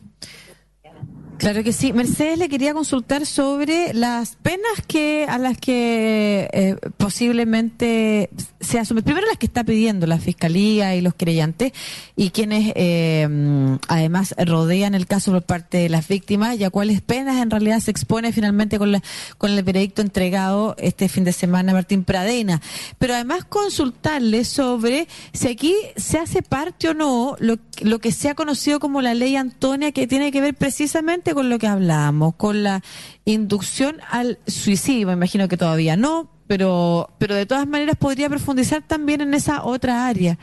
Claro 1.37 1.63
que 1.63 1.71
sí. 1.71 1.93
Mercedes 1.93 2.39
le 2.39 2.49
quería 2.49 2.73
consultar 2.73 3.25
sobre 3.27 3.93
las 3.93 4.35
penas 4.37 4.81
que 4.87 5.25
a 5.29 5.37
las 5.37 5.57
que 5.59 6.49
eh, 6.51 6.75
posiblemente 6.97 8.31
se 8.59 8.79
asume. 8.79 9.03
Primero 9.03 9.27
las 9.27 9.37
que 9.37 9.45
está 9.45 9.63
pidiendo 9.63 10.07
la 10.07 10.17
fiscalía 10.17 10.95
y 10.95 11.01
los 11.01 11.13
creyentes 11.13 11.73
y 12.15 12.31
quienes 12.31 12.73
eh, 12.75 13.77
además 13.87 14.33
rodean 14.37 14.95
el 14.95 15.05
caso 15.05 15.31
por 15.31 15.43
parte 15.43 15.77
de 15.77 15.89
las 15.89 16.07
víctimas 16.07 16.57
y 16.57 16.63
a 16.63 16.71
cuáles 16.71 17.01
penas 17.01 17.41
en 17.41 17.51
realidad 17.51 17.79
se 17.81 17.91
expone 17.91 18.31
finalmente 18.31 18.79
con, 18.79 18.91
la, 18.91 19.03
con 19.37 19.51
el 19.51 19.61
veredicto 19.61 20.01
entregado 20.01 20.75
este 20.79 21.07
fin 21.07 21.23
de 21.23 21.33
semana 21.33 21.71
a 21.71 21.75
Martín 21.75 22.03
Pradena. 22.03 22.61
Pero 22.97 23.13
además 23.13 23.45
consultarle 23.45 24.43
sobre 24.43 25.07
si 25.33 25.49
aquí 25.49 25.75
se 25.95 26.17
hace 26.17 26.41
parte 26.41 26.89
o 26.89 26.93
no 26.95 27.35
lo, 27.39 27.57
lo 27.81 27.99
que 27.99 28.11
se 28.11 28.29
ha 28.29 28.35
conocido 28.35 28.79
como 28.79 29.03
la 29.03 29.13
ley 29.13 29.35
Antonia 29.35 29.91
que 29.91 30.07
tiene 30.07 30.31
que 30.31 30.41
ver 30.41 30.55
precisamente 30.55 31.26
con 31.33 31.49
lo 31.49 31.59
que 31.59 31.67
hablamos, 31.67 32.35
con 32.35 32.63
la 32.63 32.81
inducción 33.25 33.97
al 34.09 34.39
suicidio. 34.47 35.07
Me 35.07 35.13
imagino 35.13 35.47
que 35.47 35.57
todavía 35.57 35.95
no, 35.95 36.29
pero, 36.47 37.09
pero 37.17 37.35
de 37.35 37.45
todas 37.45 37.67
maneras 37.67 37.95
podría 37.97 38.29
profundizar 38.29 38.81
también 38.81 39.21
en 39.21 39.33
esa 39.33 39.63
otra 39.63 40.07
área. 40.07 40.37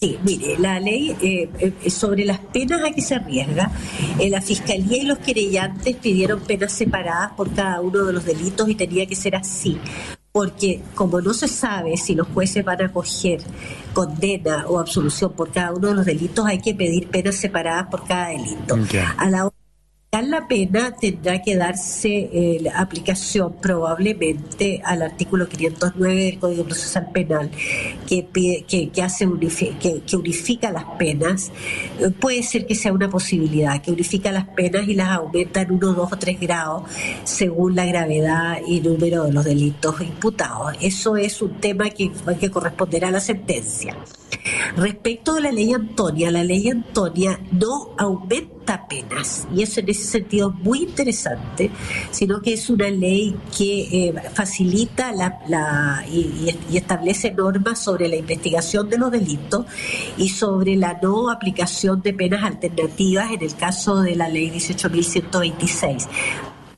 Sí, 0.00 0.18
mire, 0.22 0.58
la 0.58 0.80
ley 0.80 1.16
eh, 1.22 1.48
eh, 1.58 1.90
sobre 1.90 2.24
las 2.24 2.38
penas 2.38 2.82
a 2.84 2.90
que 2.90 3.00
se 3.00 3.14
arriesga, 3.14 3.70
eh, 4.18 4.28
la 4.28 4.42
Fiscalía 4.42 4.98
y 4.98 5.06
los 5.06 5.18
querellantes 5.18 5.96
pidieron 5.96 6.40
penas 6.40 6.72
separadas 6.72 7.32
por 7.32 7.52
cada 7.54 7.80
uno 7.80 8.04
de 8.04 8.12
los 8.12 8.24
delitos 8.24 8.68
y 8.68 8.74
tenía 8.74 9.06
que 9.06 9.14
ser 9.14 9.36
así, 9.36 9.78
porque 10.34 10.82
como 10.96 11.20
no 11.20 11.32
se 11.32 11.46
sabe 11.46 11.96
si 11.96 12.16
los 12.16 12.26
jueces 12.26 12.64
van 12.64 12.82
a 12.82 12.92
coger 12.92 13.40
condena 13.92 14.66
o 14.66 14.80
absolución 14.80 15.32
por 15.32 15.52
cada 15.52 15.72
uno 15.72 15.86
de 15.86 15.94
los 15.94 16.04
delitos, 16.04 16.44
hay 16.44 16.60
que 16.60 16.74
pedir 16.74 17.06
penas 17.06 17.36
separadas 17.36 17.86
por 17.86 18.04
cada 18.04 18.30
delito. 18.30 18.76
A 19.16 19.30
la 19.30 19.48
la 20.22 20.46
pena 20.46 20.94
tendrá 20.94 21.42
que 21.42 21.56
darse 21.56 22.30
eh, 22.32 22.58
la 22.60 22.78
aplicación 22.78 23.54
probablemente 23.60 24.80
al 24.84 25.02
artículo 25.02 25.48
509 25.48 26.14
del 26.14 26.38
Código 26.38 26.64
Procesal 26.64 27.10
Penal 27.10 27.50
que, 28.06 28.26
que, 28.32 29.02
hace 29.02 29.28
que, 29.80 30.02
que, 30.02 30.16
unifica 30.16 30.70
las 30.70 30.84
penas. 30.98 31.50
Eh, 31.98 32.10
puede 32.10 32.42
ser 32.42 32.66
que 32.66 32.74
sea 32.74 32.92
una 32.92 33.08
posibilidad, 33.08 33.80
que 33.82 33.90
unifica 33.90 34.30
las 34.30 34.48
penas 34.48 34.86
y 34.86 34.94
las 34.94 35.08
aumenta 35.08 35.62
en 35.62 35.72
uno, 35.72 35.92
dos 35.92 36.12
o 36.12 36.16
tres 36.16 36.38
grados 36.40 36.84
según 37.24 37.74
la 37.74 37.84
gravedad 37.86 38.58
y 38.66 38.80
número 38.80 39.24
de 39.24 39.32
los 39.32 39.44
delitos 39.44 40.00
imputados. 40.00 40.76
Eso 40.80 41.16
es 41.16 41.42
un 41.42 41.60
tema 41.60 41.90
que, 41.90 42.10
que 42.38 42.50
corresponderá 42.50 43.08
a 43.08 43.12
la 43.12 43.20
sentencia. 43.20 43.96
Respecto 44.76 45.34
a 45.34 45.40
la 45.40 45.52
ley 45.52 45.72
Antonia, 45.72 46.30
la 46.30 46.44
ley 46.44 46.68
Antonia 46.68 47.40
no 47.52 47.94
aumenta 47.96 48.63
penas 48.88 49.46
y 49.54 49.62
eso 49.62 49.80
en 49.80 49.88
ese 49.88 50.04
sentido 50.04 50.50
es 50.50 50.64
muy 50.64 50.82
interesante, 50.82 51.70
sino 52.10 52.40
que 52.40 52.54
es 52.54 52.70
una 52.70 52.88
ley 52.90 53.36
que 53.56 54.08
eh, 54.08 54.14
facilita 54.32 55.12
la, 55.12 56.04
y, 56.10 56.76
establece 56.76 57.30
normas 57.32 57.78
sobre 57.78 58.08
la 58.08 58.16
investigación 58.16 58.88
de 58.88 58.98
los 58.98 59.10
delitos 59.10 59.66
y 60.16 60.28
sobre 60.28 60.76
la 60.76 60.98
no 61.02 61.30
aplicación 61.30 62.02
de 62.02 62.12
penas 62.12 62.42
alternativas 62.42 63.30
en 63.30 63.42
el 63.42 63.54
caso 63.56 64.00
de 64.02 64.16
la 64.16 64.28
ley 64.28 64.50
18.126 64.50 66.06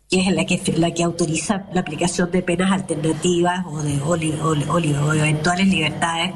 que 0.08 0.20
es 0.20 0.32
la 0.32 0.44
que, 0.44 0.60
la 0.76 0.94
que 0.94 1.02
autoriza 1.02 1.66
la 1.72 1.80
aplicación 1.80 2.30
de 2.30 2.40
penas 2.42 2.70
alternativas 2.70 3.66
o 3.66 3.82
de 3.82 4.00
o 4.00 5.14
eventuales 5.14 5.66
libertades 5.66 6.32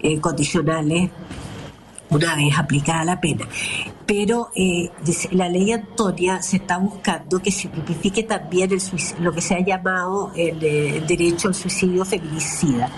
eh, 0.00 0.18
condicionales 0.20 1.10
una 2.12 2.36
vez 2.36 2.56
aplicada 2.56 3.04
la 3.04 3.20
pena. 3.20 3.46
Pero 4.06 4.50
eh, 4.54 4.90
la 5.32 5.48
ley 5.48 5.72
Antonia 5.72 6.42
se 6.42 6.56
está 6.56 6.78
buscando 6.78 7.40
que 7.40 7.50
se 7.50 7.68
tipifique 7.68 8.22
también 8.22 8.70
el 8.72 8.80
lo 9.20 9.32
que 9.32 9.40
se 9.40 9.54
ha 9.54 9.60
llamado 9.60 10.32
el, 10.36 10.62
eh, 10.62 10.96
el 10.98 11.06
derecho 11.06 11.48
al 11.48 11.54
suicidio 11.54 12.04
feminicida 12.04 12.90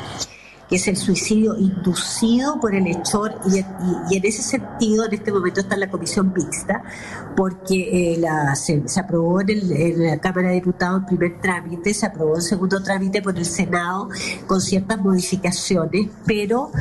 que 0.74 0.78
es 0.78 0.88
el 0.88 0.96
suicidio 0.96 1.56
inducido 1.56 2.58
por 2.58 2.74
el 2.74 2.88
hechor, 2.88 3.38
y, 3.46 3.58
en 4.16 4.24
ese 4.24 4.42
sentido, 4.42 5.04
en 5.04 5.14
este 5.14 5.30
momento 5.30 5.60
está 5.60 5.76
la 5.76 5.88
comisión 5.88 6.32
mixta, 6.34 6.82
porque 7.36 8.14
eh, 8.14 8.18
la, 8.18 8.56
se, 8.56 8.82
aprobó 8.98 9.40
en, 9.42 10.04
la 10.04 10.18
Cámara 10.18 10.48
de 10.48 10.54
Diputados 10.54 11.02
el 11.02 11.16
primer 11.16 11.40
trámite, 11.40 11.94
se 11.94 12.06
aprobó 12.06 12.34
el 12.34 12.42
segundo 12.42 12.82
trámite 12.82 13.22
por 13.22 13.38
el 13.38 13.44
Senado 13.44 14.08
con 14.48 14.60
ciertas 14.60 14.98
modificaciones, 14.98 16.08
pero 16.26 16.72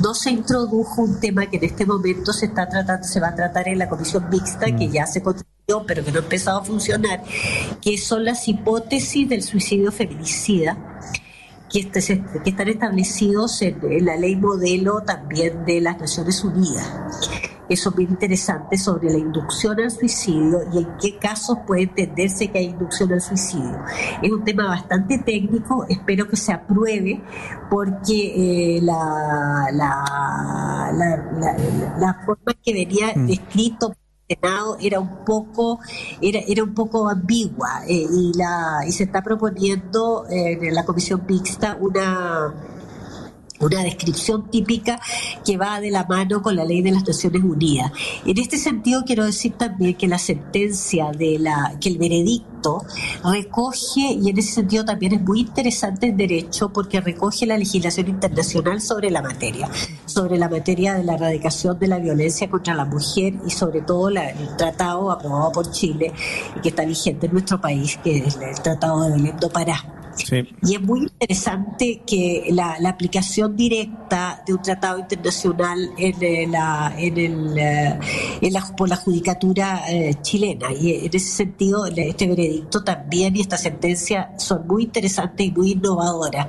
no 0.00 0.14
se 0.14 0.30
introdujo 0.30 1.02
un 1.02 1.18
tema 1.18 1.46
que 1.46 1.56
en 1.56 1.64
este 1.64 1.84
momento 1.84 2.32
se 2.32 2.46
está 2.46 2.68
tratando, 2.68 3.08
se 3.08 3.18
va 3.18 3.30
a 3.30 3.34
tratar 3.34 3.66
en 3.66 3.80
la 3.80 3.88
comisión 3.88 4.28
mixta, 4.30 4.66
que 4.66 4.86
mm. 4.86 4.92
ya 4.92 5.06
se 5.06 5.20
pero 5.20 6.04
que 6.04 6.12
no 6.12 6.20
ha 6.20 6.22
empezado 6.22 6.60
a 6.60 6.64
funcionar, 6.64 7.24
que 7.80 7.98
son 7.98 8.24
las 8.24 8.46
hipótesis 8.46 9.28
del 9.28 9.42
suicidio 9.42 9.90
feminicida 9.90 10.76
que, 11.72 11.90
que 11.90 12.50
están 12.50 12.68
establecidos 12.68 13.62
en, 13.62 14.04
la 14.04 14.16
ley 14.16 14.36
modelo 14.36 15.00
también 15.00 15.64
de 15.64 15.80
las 15.80 15.98
Naciones 15.98 16.44
Unidas. 16.44 16.86
Eso 17.68 17.88
es 17.88 17.96
muy 17.96 18.04
interesante 18.04 18.76
sobre 18.76 19.10
la 19.10 19.16
inducción 19.16 19.80
al 19.80 19.90
suicidio 19.90 20.58
y 20.74 20.78
en 20.78 20.88
qué 21.00 21.16
casos 21.16 21.58
puede 21.66 21.84
entenderse 21.84 22.48
que 22.48 22.58
hay 22.58 22.66
inducción 22.66 23.10
al 23.12 23.22
suicidio. 23.22 23.78
Es 24.20 24.30
un 24.30 24.44
tema 24.44 24.66
bastante 24.66 25.18
técnico, 25.18 25.86
espero 25.88 26.28
que 26.28 26.36
se 26.36 26.52
apruebe 26.52 27.22
porque 27.70 28.76
eh, 28.76 28.80
la, 28.82 29.68
la, 29.72 30.92
la, 30.92 31.96
la, 31.98 32.22
forma 32.26 32.52
que 32.62 32.74
venía 32.74 33.14
mm. 33.16 33.26
descrito 33.26 33.94
Senado 34.34 34.76
era 34.80 35.00
un 35.00 35.24
poco 35.24 35.80
era, 36.20 36.40
era 36.46 36.62
un 36.62 36.74
poco 36.74 37.08
ambigua 37.08 37.82
eh, 37.86 38.06
y 38.10 38.32
la 38.36 38.80
y 38.86 38.92
se 38.92 39.04
está 39.04 39.22
proponiendo 39.22 40.26
en 40.28 40.74
la 40.74 40.84
comisión 40.84 41.22
mixta 41.28 41.76
una 41.80 42.52
una 43.62 43.82
descripción 43.82 44.50
típica 44.50 45.00
que 45.44 45.56
va 45.56 45.80
de 45.80 45.90
la 45.90 46.04
mano 46.04 46.42
con 46.42 46.56
la 46.56 46.64
ley 46.64 46.82
de 46.82 46.92
las 46.92 47.06
Naciones 47.06 47.42
Unidas. 47.42 47.92
En 48.24 48.38
este 48.38 48.58
sentido 48.58 49.04
quiero 49.04 49.24
decir 49.24 49.52
también 49.52 49.94
que 49.94 50.08
la 50.08 50.18
sentencia 50.18 51.10
de 51.12 51.38
la 51.38 51.76
que 51.80 51.88
el 51.88 51.98
veredicto 51.98 52.84
recoge 53.24 54.12
y 54.12 54.30
en 54.30 54.38
ese 54.38 54.52
sentido 54.52 54.84
también 54.84 55.14
es 55.14 55.22
muy 55.22 55.40
interesante 55.40 56.06
en 56.06 56.16
derecho 56.16 56.72
porque 56.72 57.00
recoge 57.00 57.46
la 57.46 57.58
legislación 57.58 58.08
internacional 58.08 58.80
sobre 58.80 59.10
la 59.10 59.22
materia, 59.22 59.68
sobre 60.06 60.38
la 60.38 60.48
materia 60.48 60.94
de 60.94 61.04
la 61.04 61.14
erradicación 61.14 61.78
de 61.78 61.88
la 61.88 61.98
violencia 61.98 62.48
contra 62.48 62.74
la 62.74 62.84
mujer 62.84 63.34
y 63.46 63.50
sobre 63.50 63.82
todo 63.82 64.08
el 64.08 64.18
tratado 64.56 65.10
aprobado 65.10 65.52
por 65.52 65.70
Chile 65.70 66.12
y 66.56 66.60
que 66.60 66.68
está 66.68 66.84
vigente 66.84 67.26
en 67.26 67.32
nuestro 67.32 67.60
país, 67.60 67.98
que 68.02 68.18
es 68.18 68.36
el 68.36 68.60
Tratado 68.62 69.02
de 69.02 69.12
Belém 69.12 69.36
do 69.36 69.48
y 70.62 70.74
es 70.74 70.80
muy 70.80 71.00
interesante 71.00 72.02
que 72.06 72.48
la, 72.50 72.76
aplicación 72.88 73.56
directa 73.56 74.42
de 74.46 74.54
un 74.54 74.62
tratado 74.62 74.98
internacional 74.98 75.90
en 75.96 76.22
eh, 76.22 76.46
la, 76.46 76.94
en 76.96 77.18
el, 77.18 77.58
eh, 77.58 77.98
en 78.40 78.52
la, 78.52 78.60
por 78.76 78.88
la 78.88 78.96
judicatura 78.96 79.84
eh, 79.88 80.14
chilena. 80.20 80.72
Y 80.72 81.06
en 81.06 81.10
ese 81.14 81.30
sentido, 81.30 81.86
este 81.86 82.26
veredicto 82.26 82.84
también 82.84 83.36
y 83.36 83.40
esta 83.40 83.56
sentencia 83.56 84.32
son 84.36 84.66
muy 84.66 84.84
interesantes 84.84 85.46
y 85.46 85.50
muy 85.50 85.72
innovadoras. 85.72 86.46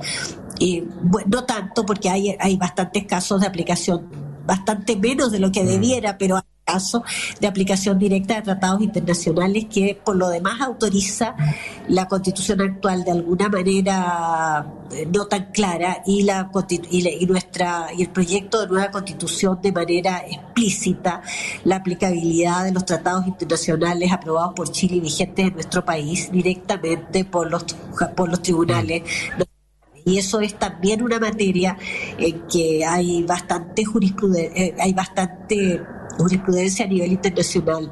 Y, 0.58 0.82
bueno, 1.02 1.28
no 1.30 1.44
tanto 1.44 1.84
porque 1.86 2.10
hay, 2.10 2.36
hay 2.38 2.56
bastantes 2.56 3.04
casos 3.06 3.40
de 3.40 3.46
aplicación, 3.46 4.08
bastante 4.46 4.96
menos 4.96 5.32
de 5.32 5.38
lo 5.38 5.50
que 5.50 5.62
mm. 5.62 5.66
debiera, 5.66 6.18
pero 6.18 6.38
caso 6.64 7.04
de 7.40 7.46
aplicación 7.46 7.98
directa 7.98 8.36
de 8.36 8.42
tratados 8.42 8.82
internacionales 8.82 9.66
que 9.72 10.00
por 10.02 10.16
lo 10.16 10.28
demás 10.28 10.60
autoriza 10.60 11.36
la 11.88 12.08
constitución 12.08 12.60
actual 12.60 13.04
de 13.04 13.12
alguna 13.12 13.48
manera 13.48 14.66
eh, 14.90 15.06
no 15.06 15.26
tan 15.26 15.52
clara 15.52 16.02
y 16.06 16.22
la 16.22 16.50
y, 16.90 17.26
nuestra 17.26 17.88
y 17.96 18.02
el 18.02 18.10
proyecto 18.10 18.60
de 18.60 18.68
nueva 18.68 18.90
constitución 18.90 19.58
de 19.62 19.72
manera 19.72 20.24
explícita 20.26 21.22
la 21.64 21.76
aplicabilidad 21.76 22.64
de 22.64 22.72
los 22.72 22.84
tratados 22.84 23.26
internacionales 23.26 24.12
aprobados 24.12 24.54
por 24.54 24.70
Chile 24.70 24.96
y 24.96 25.00
vigentes 25.00 25.48
en 25.48 25.54
nuestro 25.54 25.84
país 25.84 26.30
directamente 26.32 27.24
por 27.24 27.50
los 27.50 27.64
por 28.16 28.28
los 28.28 28.40
tribunales 28.40 29.02
y 30.04 30.18
eso 30.18 30.40
es 30.40 30.54
también 30.58 31.02
una 31.02 31.18
materia 31.18 31.76
en 32.18 32.46
que 32.46 32.84
hay 32.84 33.22
bastante 33.22 33.84
jurisprudencia, 33.84 34.62
eh, 34.62 34.74
hay 34.78 34.92
bastante 34.92 35.80
jurisprudencia 36.18 36.84
a 36.84 36.88
nivel 36.88 37.12
internacional. 37.12 37.90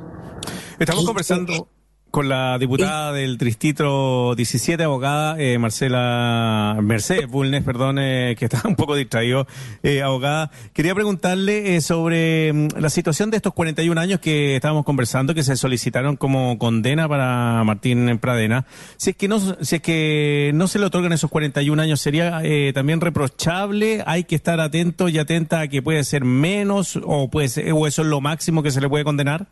Estamos 0.79 1.05
conversando 1.05 1.69
con 2.13 2.29
la 2.29 2.59
diputada 2.59 3.11
del 3.11 3.39
Distrito 3.39 4.35
17, 4.35 4.85
abogada 4.85 5.41
eh, 5.41 5.57
Marcela 5.59 6.79
Mercedes 6.83 7.27
Bulnes, 7.27 7.65
perdón, 7.65 7.99
eh, 7.99 8.37
que 8.39 8.45
está 8.45 8.61
un 8.69 8.77
poco 8.77 8.95
distraído, 8.95 9.47
eh, 9.83 10.03
abogada. 10.03 10.51
Quería 10.75 10.95
preguntarle 10.95 11.81
sobre 11.81 12.53
mm, 12.53 12.69
la 12.79 12.91
situación 12.91 13.31
de 13.31 13.39
estos 13.39 13.55
41 13.55 13.99
años 13.99 14.21
que 14.21 14.55
estábamos 14.55 14.85
conversando, 14.85 15.35
que 15.35 15.43
se 15.43 15.57
solicitaron 15.57 16.17
como 16.17 16.59
condena 16.59 17.09
para 17.09 17.65
Martín 17.65 18.19
Pradena. 18.19 18.67
Si 18.99 19.11
es 19.11 19.17
que 19.17 19.27
no, 19.27 19.41
si 19.41 19.77
es 19.77 19.83
que 19.83 20.53
no 20.55 20.69
se 20.69 20.79
le 20.79 20.85
otorgan 20.85 21.15
esos 21.15 21.31
41 21.31 21.81
años, 21.81 21.99
sería 21.99 22.43
también 22.75 23.01
reprochable. 23.01 24.05
Hay 24.07 24.25
que 24.25 24.35
estar 24.35 24.61
atento 24.61 25.09
y 25.09 25.19
atenta 25.19 25.61
a 25.61 25.69
que 25.69 25.81
puede 25.81 26.05
ser 26.05 26.27
menos 26.27 27.01
o 27.03 27.31
puede 27.31 27.49
ser, 27.49 27.73
o 27.73 27.87
eso 27.87 28.03
es 28.03 28.09
lo 28.09 28.21
máximo 28.21 28.63
que 28.63 28.71
se 28.71 28.83
le 28.83 28.89
puede 28.91 29.03
condenar. 29.03 29.49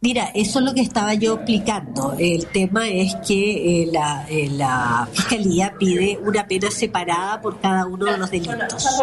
Mira, 0.00 0.30
eso 0.32 0.60
es 0.60 0.64
lo 0.64 0.74
que 0.74 0.80
estaba 0.80 1.14
yo 1.14 1.34
explicando. 1.34 2.14
El 2.16 2.46
tema 2.46 2.88
es 2.88 3.16
que 3.26 3.82
eh, 3.82 3.90
la, 3.92 4.26
eh, 4.28 4.48
la, 4.48 5.08
Fiscalía 5.12 5.74
pide 5.76 6.20
una 6.22 6.46
pena 6.46 6.70
separada 6.70 7.40
por 7.40 7.60
cada 7.60 7.84
uno 7.84 8.06
de 8.06 8.16
los 8.16 8.30
delitos. 8.30 9.02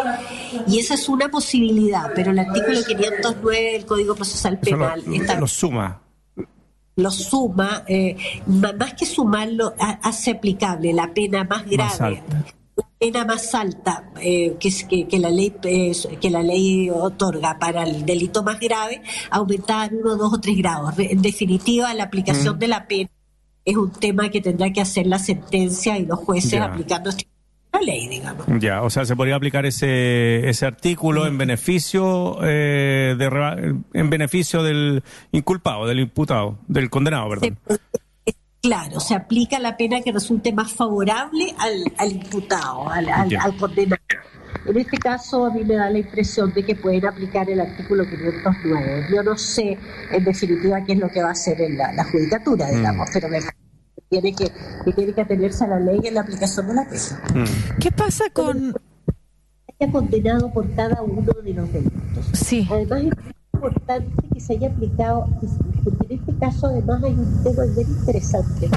Y 0.66 0.78
esa 0.78 0.94
es 0.94 1.08
una 1.10 1.28
posibilidad, 1.28 2.10
pero 2.14 2.30
el 2.30 2.38
artículo 2.38 2.82
509 2.82 3.72
del 3.72 3.84
Código 3.84 4.14
Procesal 4.14 4.58
Penal... 4.58 5.02
Lo, 5.06 5.40
lo 5.40 5.46
suma. 5.46 6.00
Lo 6.96 7.10
suma, 7.10 7.84
eh, 7.86 8.16
más 8.46 8.94
que 8.94 9.04
sumarlo, 9.04 9.74
hace 9.78 10.30
aplicable 10.30 10.94
la 10.94 11.12
pena 11.12 11.44
más 11.44 11.66
grave 11.66 12.22
pena 12.98 13.24
más 13.24 13.54
alta 13.54 14.04
eh, 14.20 14.56
que, 14.58 15.06
que, 15.06 15.18
la 15.18 15.30
ley 15.30 15.54
eh, 15.64 15.92
que 16.20 16.30
la 16.30 16.42
ley 16.42 16.88
otorga 16.90 17.58
para 17.58 17.82
el 17.82 18.06
delito 18.06 18.42
más 18.42 18.58
grave 18.58 19.02
aumentar 19.30 19.92
uno, 19.92 20.16
dos 20.16 20.34
o 20.34 20.40
tres 20.40 20.56
grados. 20.56 20.94
En 20.98 21.20
definitiva, 21.22 21.92
la 21.94 22.04
aplicación 22.04 22.56
mm. 22.56 22.58
de 22.58 22.68
la 22.68 22.88
pena 22.88 23.10
es 23.64 23.76
un 23.76 23.90
tema 23.90 24.28
que 24.30 24.40
tendrá 24.40 24.72
que 24.72 24.80
hacer 24.80 25.06
la 25.06 25.18
sentencia 25.18 25.98
y 25.98 26.06
los 26.06 26.20
jueces 26.20 26.60
aplicando 26.60 27.10
la 27.72 27.80
ley, 27.80 28.08
digamos. 28.08 28.46
Ya, 28.60 28.82
o 28.82 28.90
sea, 28.90 29.04
se 29.04 29.16
podría 29.16 29.36
aplicar 29.36 29.66
ese 29.66 30.48
ese 30.48 30.64
artículo 30.66 31.26
en 31.26 31.36
beneficio 31.36 32.38
eh, 32.42 33.14
de 33.18 33.76
en 33.92 34.10
beneficio 34.10 34.62
del 34.62 35.02
inculpado, 35.32 35.86
del 35.86 36.00
imputado, 36.00 36.58
del 36.68 36.88
condenado, 36.88 37.28
perdón. 37.28 37.58
Claro, 38.66 38.98
se 38.98 39.14
aplica 39.14 39.60
la 39.60 39.76
pena 39.76 40.00
que 40.00 40.10
resulte 40.10 40.52
más 40.52 40.72
favorable 40.72 41.54
al, 41.58 42.12
imputado, 42.12 42.88
al, 42.90 43.06
condenado. 43.58 44.02
En 44.66 44.76
este 44.76 44.96
caso, 44.98 45.46
a 45.46 45.50
mí 45.52 45.62
me 45.64 45.76
da 45.76 45.88
la 45.88 45.98
impresión 45.98 46.52
de 46.52 46.64
que 46.64 46.74
pueden 46.74 47.06
aplicar 47.06 47.48
el 47.48 47.60
artículo 47.60 48.04
509. 48.04 49.06
Yo 49.14 49.22
no 49.22 49.38
sé, 49.38 49.78
en 50.10 50.24
definitiva, 50.24 50.82
qué 50.84 50.94
es 50.94 50.98
lo 50.98 51.08
que 51.08 51.22
va 51.22 51.28
a 51.28 51.32
hacer 51.32 51.60
en 51.60 51.78
la, 51.78 52.04
judicatura, 52.10 52.66
mm. 52.66 52.74
digamos, 52.74 53.08
pero 53.12 53.28
me 53.28 53.38
tiene 54.08 54.34
que, 54.34 54.50
que 54.84 54.92
tiene 54.92 55.12
que 55.12 55.20
atenerse 55.20 55.64
a 55.64 55.68
la 55.68 55.78
ley 55.78 56.00
en 56.02 56.14
la 56.14 56.22
aplicación 56.22 56.66
de 56.66 56.74
la 56.74 56.88
pena. 56.88 57.44
Mm. 57.44 57.78
¿Qué 57.78 57.92
pasa 57.92 58.24
con...? 58.32 58.74
haya 59.78 59.92
condenado 59.92 60.50
por 60.52 60.68
cada 60.74 61.02
uno 61.02 61.22
de 61.22 61.52
los 61.52 61.72
delitos. 61.72 62.26
Sí. 62.32 62.66
Además, 62.70 63.02
importante 63.52 64.28
que 64.32 64.40
se 64.40 64.54
haya 64.54 64.68
aplicado, 64.68 65.26
porque 65.86 66.14
en 66.14 66.20
este 66.20 66.34
caso 66.38 66.66
además 66.66 67.02
hay 67.04 67.12
un 67.12 67.42
tema 67.44 67.64
muy 67.74 67.84
interesante, 67.84 68.68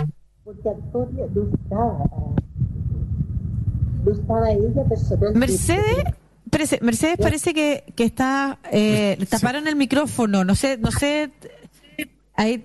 porque 0.43 0.69
Antonia 0.69 1.25
no 1.33 1.49
estaba, 1.51 2.03
no 4.05 4.11
estaba 4.11 4.51
ella 4.51 4.83
personalmente. 4.87 5.39
Mercedes, 5.39 6.81
Mercedes 6.81 7.17
parece 7.17 7.53
que, 7.55 7.83
que 7.95 8.03
está, 8.03 8.59
eh, 8.71 9.17
taparon 9.27 9.67
el 9.67 9.75
micrófono, 9.75 10.43
no 10.43 10.53
sé, 10.53 10.77
no 10.77 10.91
sé, 10.91 11.31
ahí... 12.35 12.63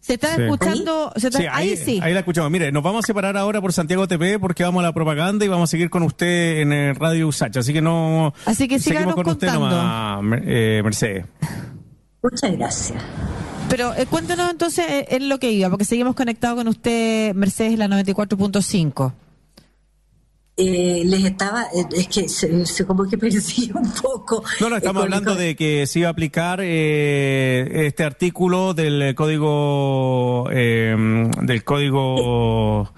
¿Se 0.00 0.14
está 0.14 0.34
escuchando? 0.34 1.12
ahí, 1.52 1.76
sí. 1.76 2.00
Ahí 2.02 2.14
la 2.14 2.20
escuchamos. 2.20 2.50
Mire, 2.50 2.72
nos 2.72 2.82
vamos 2.82 3.04
a 3.04 3.06
separar 3.06 3.36
ahora 3.36 3.60
por 3.60 3.74
Santiago 3.74 4.08
TV 4.08 4.38
porque 4.38 4.64
vamos 4.64 4.80
a 4.80 4.86
la 4.86 4.94
propaganda 4.94 5.44
y 5.44 5.48
vamos 5.48 5.68
a 5.68 5.70
seguir 5.70 5.90
con 5.90 6.02
usted 6.02 6.62
en 6.62 6.72
el 6.72 6.96
Radio 6.96 7.28
Usach. 7.28 7.54
Así 7.58 7.74
que 7.74 7.82
no. 7.82 8.32
Así 8.46 8.66
que 8.66 8.80
seguimos 8.80 9.14
con 9.14 9.28
usted 9.28 9.52
nomás, 9.52 10.20
eh, 10.46 10.80
Mercedes. 10.82 11.26
Muchas 12.22 12.52
gracias. 12.52 13.02
Pero 13.70 13.94
eh, 13.94 14.04
cuéntenos 14.06 14.50
entonces 14.50 14.84
eh, 14.86 15.06
en 15.10 15.28
lo 15.30 15.38
que 15.38 15.50
iba, 15.50 15.70
porque 15.70 15.86
seguimos 15.86 16.14
conectados 16.14 16.58
con 16.58 16.68
usted, 16.68 17.34
Mercedes, 17.34 17.78
la 17.78 17.88
94.5 17.88 19.12
eh, 20.60 21.02
les 21.06 21.24
estaba, 21.24 21.64
eh, 21.74 21.84
es 21.92 22.08
que 22.08 22.28
se, 22.28 22.86
como 22.86 23.08
que 23.08 23.16
perdí 23.18 23.70
un 23.74 23.90
poco. 23.92 24.42
No, 24.60 24.70
no, 24.70 24.76
estamos 24.76 25.02
hablando 25.02 25.34
de 25.34 25.56
que 25.56 25.86
se 25.86 26.00
iba 26.00 26.08
a 26.08 26.12
aplicar 26.12 26.60
eh, 26.62 27.86
este 27.86 28.04
artículo 28.04 28.74
del 28.74 29.14
código, 29.14 30.48
eh, 30.52 30.94
del 31.42 31.64
código... 31.64 32.92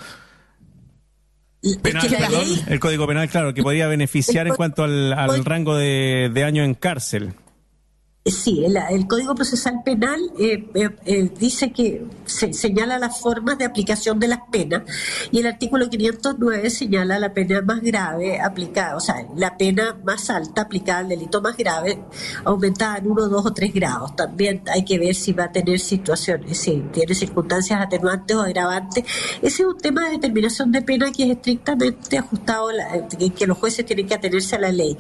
Penal, 1.80 2.08
perdón, 2.08 2.48
el 2.66 2.80
Código 2.80 3.06
Penal, 3.06 3.28
claro, 3.28 3.54
que 3.54 3.62
podría 3.62 3.86
beneficiar 3.86 4.48
en 4.48 4.54
cuanto 4.56 4.82
al, 4.82 5.12
al 5.12 5.44
rango 5.44 5.76
de, 5.76 6.28
de 6.34 6.42
año 6.42 6.64
en 6.64 6.74
cárcel. 6.74 7.34
Sí, 8.24 8.64
el, 8.64 9.08
Código 9.08 9.34
Procesal 9.34 9.82
Penal 9.84 10.20
eh, 10.38 10.64
eh, 10.74 10.90
eh, 11.06 11.30
dice 11.40 11.72
que 11.72 12.06
se, 12.24 12.52
señala 12.52 12.96
las 12.96 13.20
formas 13.20 13.58
de 13.58 13.64
aplicación 13.64 14.20
de 14.20 14.28
las 14.28 14.38
penas 14.48 14.82
y 15.32 15.40
el 15.40 15.46
artículo 15.46 15.90
509 15.90 16.70
señala 16.70 17.18
la 17.18 17.34
pena 17.34 17.62
más 17.62 17.80
grave 17.80 18.40
aplicada, 18.40 18.94
o 18.94 19.00
sea, 19.00 19.26
la 19.36 19.56
pena 19.56 19.98
más 20.04 20.30
alta 20.30 20.62
aplicada 20.62 21.00
al 21.00 21.08
delito 21.08 21.42
más 21.42 21.56
grave 21.56 21.98
aumentada 22.44 22.98
en 22.98 23.10
uno, 23.10 23.28
dos 23.28 23.44
o 23.44 23.52
tres 23.52 23.74
grados. 23.74 24.14
También 24.14 24.62
hay 24.72 24.84
que 24.84 25.00
ver 25.00 25.16
si 25.16 25.32
va 25.32 25.46
a 25.46 25.52
tener 25.52 25.80
situaciones, 25.80 26.58
si 26.58 26.76
tiene 26.92 27.16
circunstancias 27.16 27.80
atenuantes 27.80 28.36
o 28.36 28.42
agravantes. 28.42 29.04
Ese 29.42 29.62
es 29.62 29.68
un 29.68 29.78
tema 29.78 30.04
de 30.04 30.12
determinación 30.12 30.70
de 30.70 30.82
pena 30.82 31.10
que 31.10 31.24
es 31.24 31.30
estrictamente 31.30 32.18
ajustado, 32.18 32.68
que 33.36 33.46
los 33.48 33.58
jueces 33.58 33.84
tienen 33.84 34.06
que 34.06 34.14
atenerse 34.14 34.54
a 34.54 34.60
la 34.60 34.70
ley. 34.70 34.96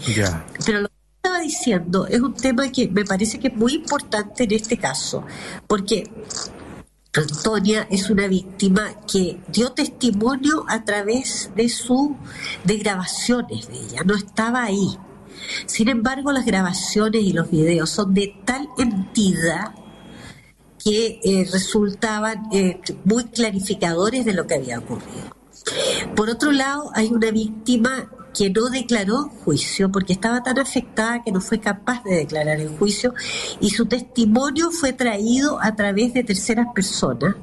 Pero 0.66 0.80
lo 0.80 0.91
diciendo 1.40 2.06
es 2.06 2.20
un 2.20 2.34
tema 2.34 2.70
que 2.70 2.88
me 2.88 3.04
parece 3.04 3.38
que 3.38 3.48
es 3.48 3.56
muy 3.56 3.74
importante 3.74 4.44
en 4.44 4.52
este 4.52 4.76
caso, 4.76 5.24
porque 5.66 6.10
Antonia 7.14 7.86
es 7.90 8.08
una 8.08 8.26
víctima 8.26 8.88
que 9.06 9.38
dio 9.48 9.72
testimonio 9.72 10.64
a 10.68 10.84
través 10.84 11.50
de 11.54 11.68
su 11.68 12.16
de 12.64 12.78
grabaciones 12.78 13.68
de 13.68 13.74
ella, 13.74 14.02
no 14.04 14.14
estaba 14.14 14.64
ahí. 14.64 14.98
Sin 15.66 15.88
embargo, 15.88 16.32
las 16.32 16.46
grabaciones 16.46 17.22
y 17.22 17.32
los 17.32 17.50
videos 17.50 17.90
son 17.90 18.14
de 18.14 18.34
tal 18.44 18.68
entidad 18.78 19.74
que 20.82 21.20
eh, 21.22 21.46
resultaban 21.52 22.48
eh, 22.52 22.80
muy 23.04 23.24
clarificadores 23.24 24.24
de 24.24 24.32
lo 24.32 24.46
que 24.46 24.54
había 24.54 24.78
ocurrido. 24.78 25.36
Por 26.16 26.30
otro 26.30 26.50
lado, 26.50 26.90
hay 26.94 27.08
una 27.08 27.30
víctima 27.30 28.10
que 28.34 28.50
no 28.50 28.68
declaró 28.70 29.28
juicio 29.44 29.90
porque 29.90 30.12
estaba 30.12 30.42
tan 30.42 30.58
afectada 30.58 31.22
que 31.22 31.32
no 31.32 31.40
fue 31.40 31.60
capaz 31.60 32.02
de 32.04 32.16
declarar 32.16 32.60
el 32.60 32.68
juicio 32.68 33.14
y 33.60 33.70
su 33.70 33.86
testimonio 33.86 34.70
fue 34.70 34.92
traído 34.92 35.60
a 35.60 35.74
través 35.74 36.14
de 36.14 36.24
terceras 36.24 36.66
personas 36.74 37.36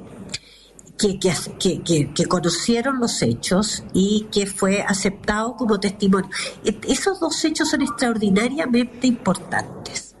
que, 1.00 1.18
que, 1.58 2.10
que, 2.14 2.26
conocieron 2.26 3.00
los 3.00 3.22
hechos 3.22 3.84
y 3.94 4.26
que 4.30 4.44
fue 4.44 4.82
aceptado 4.82 5.56
como 5.56 5.80
testimonio. 5.80 6.28
E, 6.62 6.78
esos 6.88 7.18
dos 7.20 7.42
hechos 7.44 7.70
son 7.70 7.80
extraordinariamente 7.80 9.06
importantes. 9.06 10.14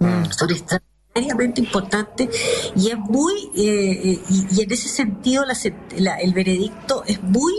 Mm. 0.00 0.30
Son 0.30 0.50
extraordinariamente 0.50 1.60
importantes 1.60 2.28
y 2.76 2.90
es 2.90 2.98
muy, 2.98 3.32
eh, 3.56 4.12
eh, 4.12 4.20
y, 4.28 4.62
en 4.62 4.72
ese 4.72 4.88
sentido 4.88 5.44
el 5.44 6.34
veredicto 6.34 7.02
es 7.06 7.22
muy 7.22 7.54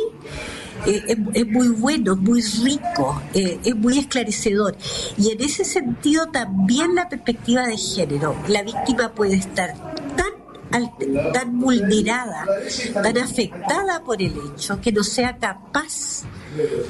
eh, 0.85 1.17
es, 1.33 1.47
muy 1.47 1.69
bueno, 1.69 2.15
muy 2.15 2.41
rico, 2.41 3.21
eh, 3.33 3.59
es 3.63 3.75
muy 3.75 3.99
esclarecedor. 3.99 4.75
Y 5.17 5.31
en 5.31 5.41
ese 5.41 5.65
sentido 5.65 6.27
también 6.27 6.95
la 6.95 7.09
perspectiva 7.09 7.65
de 7.67 7.77
género. 7.77 8.35
La 8.47 8.63
víctima 8.63 9.13
puede 9.13 9.35
estar 9.35 9.73
tan, 10.15 11.33
tan 11.33 11.59
vulnerada, 11.59 12.45
tan 12.93 13.17
afectada 13.17 14.03
por 14.03 14.21
el 14.21 14.33
hecho, 14.33 14.79
que 14.81 14.91
no 14.91 15.03
sea 15.03 15.37
capaz 15.37 16.23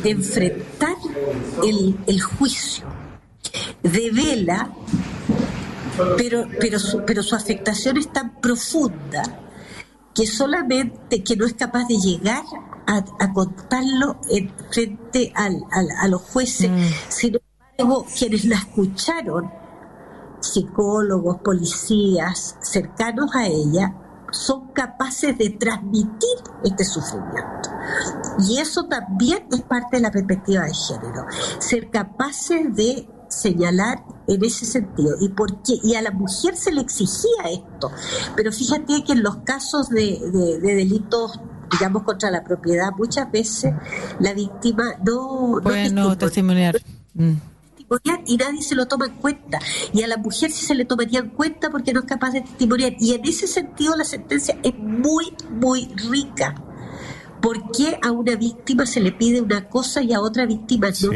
de 0.03 0.09
enfrentar 0.09 0.95
el, 1.63 1.97
el 2.07 2.21
juicio. 2.21 2.85
Devela, 3.81 4.71
pero, 6.17 6.47
pero, 6.59 6.79
su, 6.79 7.03
pero 7.05 7.23
su 7.23 7.35
afectación 7.35 7.97
es 7.97 8.11
tan 8.11 8.41
profunda 8.41 9.23
que 10.13 10.25
solamente 10.25 11.23
que 11.23 11.35
no 11.35 11.45
es 11.45 11.53
capaz 11.53 11.87
de 11.87 11.97
llegar 11.97 12.43
a, 12.87 13.33
contarlo 13.33 14.17
en 14.29 14.53
frente 14.71 15.31
al, 15.35 15.63
a 15.71 16.07
los 16.07 16.21
jueces, 16.21 16.69
mm. 16.69 17.09
sin 17.09 17.39
embargo, 17.77 18.05
quienes 18.17 18.45
la 18.45 18.55
escucharon, 18.57 19.51
psicólogos, 20.39 21.37
policías 21.41 22.57
cercanos 22.61 23.35
a 23.35 23.47
ella, 23.47 23.95
son 24.31 24.67
capaces 24.73 25.37
de 25.37 25.51
transmitir 25.51 26.37
este 26.63 26.83
sufrimiento. 26.83 27.69
Y 28.47 28.59
eso 28.59 28.85
también 28.85 29.47
es 29.51 29.61
parte 29.61 29.97
de 29.97 30.01
la 30.01 30.11
perspectiva 30.11 30.63
de 30.63 30.73
género, 30.73 31.25
ser 31.59 31.89
capaces 31.89 32.75
de 32.75 33.07
señalar 33.27 34.03
en 34.27 34.43
ese 34.43 34.65
sentido 34.65 35.15
y 35.19 35.29
por 35.29 35.49
y 35.65 35.95
a 35.95 36.01
la 36.01 36.11
mujer 36.11 36.55
se 36.55 36.71
le 36.71 36.81
exigía 36.81 37.49
esto 37.51 37.91
pero 38.35 38.51
fíjate 38.51 39.03
que 39.03 39.13
en 39.13 39.23
los 39.23 39.37
casos 39.37 39.89
de, 39.89 40.19
de 40.61 40.75
delitos 40.75 41.39
digamos, 41.71 42.03
contra 42.03 42.31
la 42.31 42.43
propiedad, 42.43 42.91
muchas 42.97 43.31
veces 43.31 43.73
la 44.19 44.33
víctima 44.33 44.95
no... 45.05 45.59
Bueno, 45.61 46.17
testimoniar. 46.17 46.79
Mm. 47.13 47.33
testimoniar. 47.75 48.23
Y 48.25 48.37
nadie 48.37 48.61
se 48.61 48.75
lo 48.75 48.87
toma 48.87 49.05
en 49.05 49.15
cuenta. 49.15 49.59
Y 49.93 50.01
a 50.01 50.07
la 50.07 50.17
mujer 50.17 50.51
sí 50.51 50.65
se 50.65 50.75
le 50.75 50.85
tomaría 50.85 51.19
en 51.19 51.29
cuenta 51.29 51.69
porque 51.69 51.93
no 51.93 52.01
es 52.01 52.05
capaz 52.05 52.31
de 52.31 52.41
testimoniar. 52.41 52.93
Y 52.99 53.13
en 53.13 53.25
ese 53.25 53.47
sentido 53.47 53.95
la 53.95 54.03
sentencia 54.03 54.57
es 54.63 54.77
muy, 54.77 55.33
muy 55.49 55.87
rica. 56.09 56.55
¿Por 57.41 57.71
qué 57.71 57.99
a 58.01 58.11
una 58.11 58.35
víctima 58.35 58.85
se 58.85 58.99
le 58.99 59.11
pide 59.11 59.41
una 59.41 59.69
cosa 59.69 60.01
y 60.01 60.13
a 60.13 60.19
otra 60.19 60.45
víctima 60.45 60.89
no? 61.01 61.11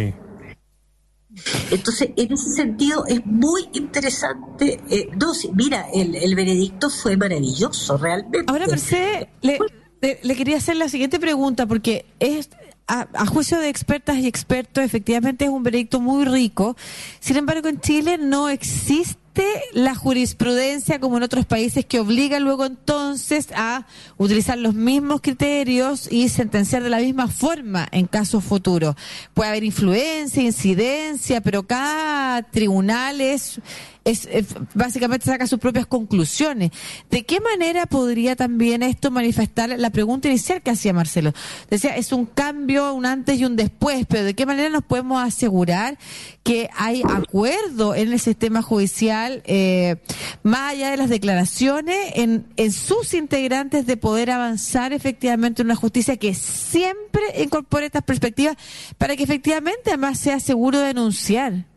Entonces, 1.72 2.10
en 2.16 2.34
ese 2.34 2.50
sentido 2.52 3.06
es 3.08 3.26
muy 3.26 3.70
interesante. 3.74 4.82
Eh, 4.90 5.10
no, 5.16 5.32
mira, 5.54 5.88
el, 5.94 6.16
el, 6.16 6.36
veredicto 6.36 6.90
fue 6.90 7.18
maravilloso, 7.18 7.98
realmente. 7.98 8.46
Ahora, 8.48 8.68
Mercedes, 8.68 9.28
le, 9.42 9.60
le, 10.02 10.36
quería 10.36 10.58
hacer 10.58 10.78
la 10.78 10.90
siguiente 10.90 11.20
pregunta, 11.20 11.66
porque 11.66 12.06
es 12.20 12.50
a, 12.88 13.26
juicio 13.28 13.60
de 13.60 13.70
expertas 13.70 14.18
y 14.18 14.28
expertos, 14.28 14.84
efectivamente 14.84 15.46
es 15.46 15.52
un 15.52 15.64
veredicto 15.64 16.00
muy 16.00 16.26
rico. 16.26 16.76
Sin 17.20 17.38
embargo, 17.38 17.68
en 17.68 17.80
Chile 17.80 18.18
no 18.18 18.50
existe 18.50 19.46
la 19.74 19.94
jurisprudencia 19.96 21.00
como 21.00 21.18
en 21.18 21.24
otros 21.24 21.46
países 21.46 21.86
que 21.86 22.00
obliga 22.00 22.40
luego 22.40 22.66
entonces 22.66 23.50
a 23.56 23.86
utilizar 24.18 24.58
los 24.58 24.74
mismos 24.74 25.22
criterios 25.22 26.12
y 26.12 26.30
sentenciar 26.30 26.84
de 26.84 26.90
la 26.90 26.98
misma 26.98 27.28
forma 27.28 27.88
en 27.92 28.08
casos 28.08 28.44
futuros. 28.44 28.96
Puede 29.34 29.50
haber 29.50 29.64
influencia, 29.64 30.42
incidencia, 30.42 31.42
pero 31.42 31.64
cada 31.64 32.42
tribunal 32.44 33.22
es 33.22 33.62
es, 34.06 34.28
básicamente 34.74 35.26
saca 35.26 35.48
sus 35.48 35.60
propias 35.60 35.86
conclusiones. 35.86 36.72
¿De 37.10 37.24
qué 37.24 37.40
manera 37.40 37.86
podría 37.86 38.36
también 38.36 38.84
esto 38.84 39.12
manifestar 39.12 39.70
la 39.70 39.90
pregunta 39.90 40.28
inicial 40.28 40.62
que 40.62 40.72
hacía 40.72 40.94
Marcelo? 40.94 41.34
Decía, 41.70 41.96
es 41.96 42.12
un 42.12 42.26
cambio, 42.26 42.94
un 42.94 43.06
antes 43.06 43.40
y 43.40 43.46
un 43.46 43.56
después, 43.56 44.06
pero 44.08 44.24
¿de 44.24 44.34
qué 44.34 44.46
manera 44.46 44.70
nos 44.70 44.84
podemos 44.84 45.22
asegurar 45.22 45.98
que 46.44 46.70
hay 46.76 47.04
acuerdo 47.08 47.94
en 47.94 48.12
el 48.12 48.20
sistema 48.20 48.62
judicial, 48.62 49.44
eh, 49.46 49.98
más 50.42 50.74
allá 50.74 50.92
de 50.92 50.98
las 50.98 51.10
declaraciones, 51.10 51.98
en, 52.16 52.46
en 52.58 52.72
sus 52.72 53.14
integrantes 53.14 53.86
de 53.86 53.98
poder 53.98 54.32
avanzar 54.32 54.94
efectivamente 54.94 55.62
en 55.62 55.68
una 55.68 55.76
justicia 55.76 56.18
que 56.18 56.34
siempre 56.34 57.22
incorpore 57.38 57.86
estas 57.86 58.04
perspectivas 58.04 58.58
para 58.98 59.16
que 59.16 59.24
efectivamente 59.24 59.90
además 59.90 60.20
sea 60.20 60.40
seguro 60.40 60.80
denunciar? 60.80 61.69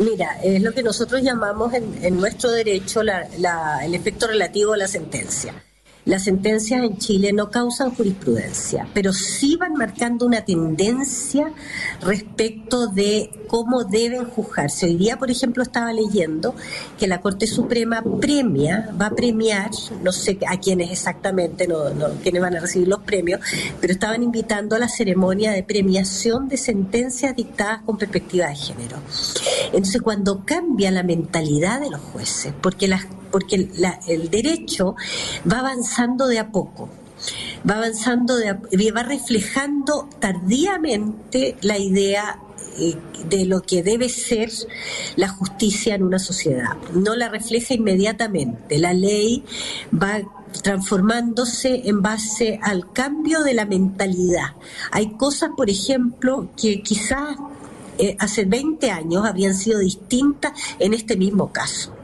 Mira, 0.00 0.40
es 0.42 0.62
lo 0.62 0.72
que 0.72 0.82
nosotros 0.82 1.20
llamamos 1.20 1.74
en, 1.74 2.16
nuestro 2.16 2.50
derecho 2.50 3.02
el 3.02 3.94
efecto 3.94 4.28
relativo 4.28 4.72
a 4.72 4.78
la 4.78 4.88
sentencia 4.88 5.54
las 6.06 6.24
sentencias 6.24 6.82
en 6.82 6.96
Chile 6.96 7.32
no 7.32 7.50
causan 7.50 7.94
jurisprudencia, 7.94 8.88
pero 8.94 9.12
sí 9.12 9.56
van 9.56 9.74
marcando 9.74 10.26
una 10.26 10.44
tendencia 10.44 11.52
respecto 12.00 12.86
de 12.86 13.30
cómo 13.46 13.84
deben 13.84 14.24
juzgarse. 14.24 14.86
Hoy 14.86 14.96
día, 14.96 15.18
por 15.18 15.30
ejemplo, 15.30 15.62
estaba 15.62 15.92
leyendo 15.92 16.54
que 16.98 17.06
la 17.06 17.20
Corte 17.20 17.46
Suprema 17.46 18.02
premia, 18.20 18.90
va 19.00 19.06
a 19.06 19.10
premiar, 19.10 19.70
no 20.02 20.10
sé 20.12 20.38
a 20.48 20.58
quiénes 20.58 20.90
exactamente, 20.90 21.68
no, 21.68 21.90
no 21.90 22.08
quiénes 22.22 22.40
van 22.40 22.56
a 22.56 22.60
recibir 22.60 22.88
los 22.88 23.00
premios, 23.00 23.40
pero 23.80 23.92
estaban 23.92 24.22
invitando 24.22 24.76
a 24.76 24.78
la 24.78 24.88
ceremonia 24.88 25.52
de 25.52 25.62
premiación 25.62 26.48
de 26.48 26.56
sentencias 26.56 27.36
dictadas 27.36 27.82
con 27.82 27.98
perspectiva 27.98 28.48
de 28.48 28.56
género. 28.56 28.96
Entonces, 29.66 30.02
cuando 30.02 30.44
cambia 30.44 30.90
la 30.90 31.02
mentalidad 31.02 31.80
de 31.80 31.90
los 31.90 32.00
jueces, 32.00 32.52
porque 32.60 32.90
porque 33.30 33.70
el 34.08 34.30
derecho 34.30 34.96
va 35.50 35.60
avanzando 35.60 36.26
de 36.26 36.40
a 36.40 36.50
poco 36.50 36.88
va 37.68 37.76
avanzando, 37.76 38.36
de 38.36 38.92
va 38.92 39.02
reflejando 39.02 40.08
tardíamente 40.18 41.56
la 41.62 41.78
idea 41.78 42.38
eh, 42.78 42.96
de 43.28 43.44
lo 43.44 43.62
que 43.62 43.82
debe 43.82 44.08
ser 44.08 44.50
la 45.16 45.28
justicia 45.28 45.94
en 45.94 46.02
una 46.02 46.18
sociedad. 46.18 46.76
No 46.94 47.14
la 47.16 47.28
refleja 47.28 47.74
inmediatamente. 47.74 48.78
La 48.78 48.92
ley 48.92 49.44
va 49.92 50.20
transformándose 50.62 51.82
en 51.88 52.02
base 52.02 52.58
al 52.62 52.92
cambio 52.92 53.42
de 53.42 53.54
la 53.54 53.66
mentalidad. 53.66 54.54
Hay 54.90 55.12
cosas, 55.12 55.50
por 55.56 55.70
ejemplo, 55.70 56.50
que 56.56 56.82
quizás 56.82 57.36
eh, 58.00 58.16
hace 58.18 58.44
20 58.44 58.90
años 58.90 59.26
habrían 59.26 59.54
sido 59.54 59.78
distintas 59.78 60.52
en 60.78 60.94
este 60.94 61.16
mismo 61.16 61.52
caso 61.52 61.99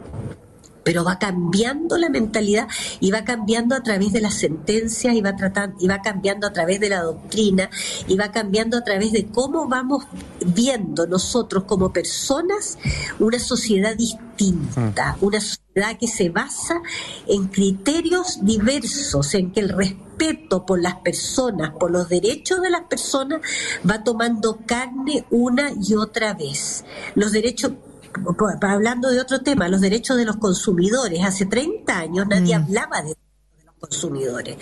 pero 0.86 1.02
va 1.02 1.18
cambiando 1.18 1.98
la 1.98 2.08
mentalidad 2.08 2.68
y 3.00 3.10
va 3.10 3.24
cambiando 3.24 3.74
a 3.74 3.82
través 3.82 4.12
de 4.12 4.20
las 4.20 4.34
sentencias 4.34 5.16
y 5.16 5.20
va 5.20 5.34
tratando 5.34 5.76
y 5.80 5.88
va 5.88 6.00
cambiando 6.00 6.46
a 6.46 6.52
través 6.52 6.78
de 6.78 6.88
la 6.88 7.02
doctrina 7.02 7.68
y 8.06 8.16
va 8.16 8.30
cambiando 8.30 8.78
a 8.78 8.84
través 8.84 9.10
de 9.10 9.26
cómo 9.26 9.66
vamos 9.66 10.04
viendo 10.46 11.08
nosotros 11.08 11.64
como 11.64 11.92
personas 11.92 12.78
una 13.18 13.40
sociedad 13.40 13.96
distinta, 13.96 15.16
mm. 15.20 15.24
una 15.24 15.40
sociedad 15.40 15.98
que 15.98 16.06
se 16.06 16.28
basa 16.28 16.80
en 17.26 17.48
criterios 17.48 18.38
diversos, 18.44 19.34
en 19.34 19.50
que 19.50 19.60
el 19.60 19.70
respeto 19.70 20.64
por 20.64 20.80
las 20.80 21.00
personas, 21.00 21.72
por 21.80 21.90
los 21.90 22.08
derechos 22.08 22.62
de 22.62 22.70
las 22.70 22.82
personas, 22.82 23.40
va 23.88 24.04
tomando 24.04 24.60
carne 24.64 25.26
una 25.30 25.72
y 25.72 25.94
otra 25.94 26.32
vez. 26.34 26.84
Los 27.16 27.32
derechos 27.32 27.72
hablando 28.62 29.10
de 29.10 29.20
otro 29.20 29.40
tema, 29.40 29.68
los 29.68 29.80
derechos 29.80 30.16
de 30.16 30.24
los 30.24 30.36
consumidores. 30.36 31.24
Hace 31.24 31.46
30 31.46 31.98
años 31.98 32.26
nadie 32.26 32.58
mm. 32.58 32.62
hablaba 32.62 33.02
de 33.02 33.16
los 33.64 33.74
consumidores. 33.78 34.56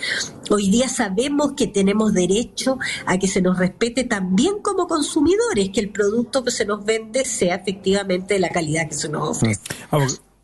Hoy 0.49 0.69
día 0.69 0.89
sabemos 0.89 1.53
que 1.53 1.67
tenemos 1.67 2.13
derecho 2.13 2.77
a 3.05 3.17
que 3.17 3.27
se 3.27 3.41
nos 3.41 3.57
respete 3.57 4.03
también 4.03 4.59
como 4.61 4.87
consumidores, 4.87 5.69
que 5.69 5.79
el 5.79 5.91
producto 5.91 6.43
que 6.43 6.51
se 6.51 6.65
nos 6.65 6.83
vende 6.85 7.25
sea 7.25 7.55
efectivamente 7.55 8.35
de 8.35 8.39
la 8.39 8.49
calidad 8.49 8.87
que 8.87 8.95
se 8.95 9.09
nos 9.09 9.29
ofrece. 9.29 9.61
Mm. 9.91 9.97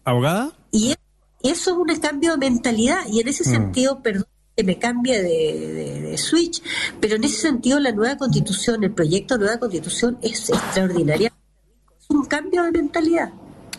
¿Abogada? 0.04 0.52
Y 0.72 0.96
eso 1.44 1.72
es 1.72 1.78
un 1.78 2.00
cambio 2.00 2.32
de 2.32 2.38
mentalidad 2.38 3.06
y 3.12 3.20
en 3.20 3.28
ese 3.28 3.48
mm. 3.48 3.52
sentido, 3.52 4.02
perdón 4.02 4.26
que 4.56 4.64
me 4.66 4.78
cambie 4.78 5.22
de, 5.22 6.02
de, 6.02 6.18
switch, 6.18 6.62
pero 7.00 7.16
en 7.16 7.24
ese 7.24 7.38
sentido 7.38 7.80
la 7.80 7.94
nueva 7.94 8.18
constitución, 8.18 8.84
el 8.84 8.92
proyecto 8.92 9.36
de 9.36 9.46
nueva 9.46 9.60
constitución 9.60 10.18
es 10.22 10.50
extraordinaria 10.50 11.32
un 12.14 12.26
cambio 12.26 12.64
de 12.64 12.72
mentalidad. 12.72 13.32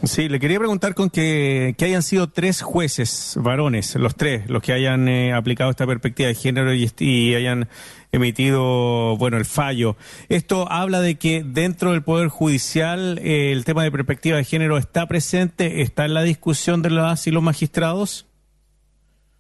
Sí, 0.05 0.29
le 0.29 0.40
quería 0.40 0.59
preguntar 0.59 0.97
con 0.97 1.11
que, 1.11 1.77
que 1.79 1.85
hayan 1.85 2.03
sido 2.03 2.29
tres 2.29 2.61
jueces 2.61 3.35
varones, 3.37 3.95
los 3.95 4.16
tres, 4.16 4.51
los 4.51 4.61
que 4.61 4.73
hayan 4.73 5.07
eh, 5.07 5.33
aplicado 5.33 5.71
esta 5.71 5.87
perspectiva 5.87 6.27
de 6.27 6.35
género 6.35 6.75
y, 6.75 6.90
y, 6.99 7.37
hayan 7.37 7.68
emitido, 8.11 9.16
bueno, 9.16 9.37
el 9.37 9.45
fallo. 9.45 9.97
Esto 10.29 10.71
habla 10.73 11.01
de 11.01 11.18
que 11.18 11.45
dentro 11.45 11.92
del 11.92 12.03
Poder 12.03 12.29
Judicial 12.29 13.21
eh, 13.23 13.53
el 13.53 13.64
tema 13.64 13.85
de 13.85 13.92
perspectiva 13.92 14.38
de 14.38 14.45
género 14.45 14.77
está 14.77 15.07
presente, 15.07 15.83
está 15.83 16.05
en 16.05 16.14
la 16.14 16.23
discusión 16.23 16.83
de 16.83 16.90
las 16.90 17.29
y 17.29 17.31
los 17.31 17.42
magistrados. 17.45 18.27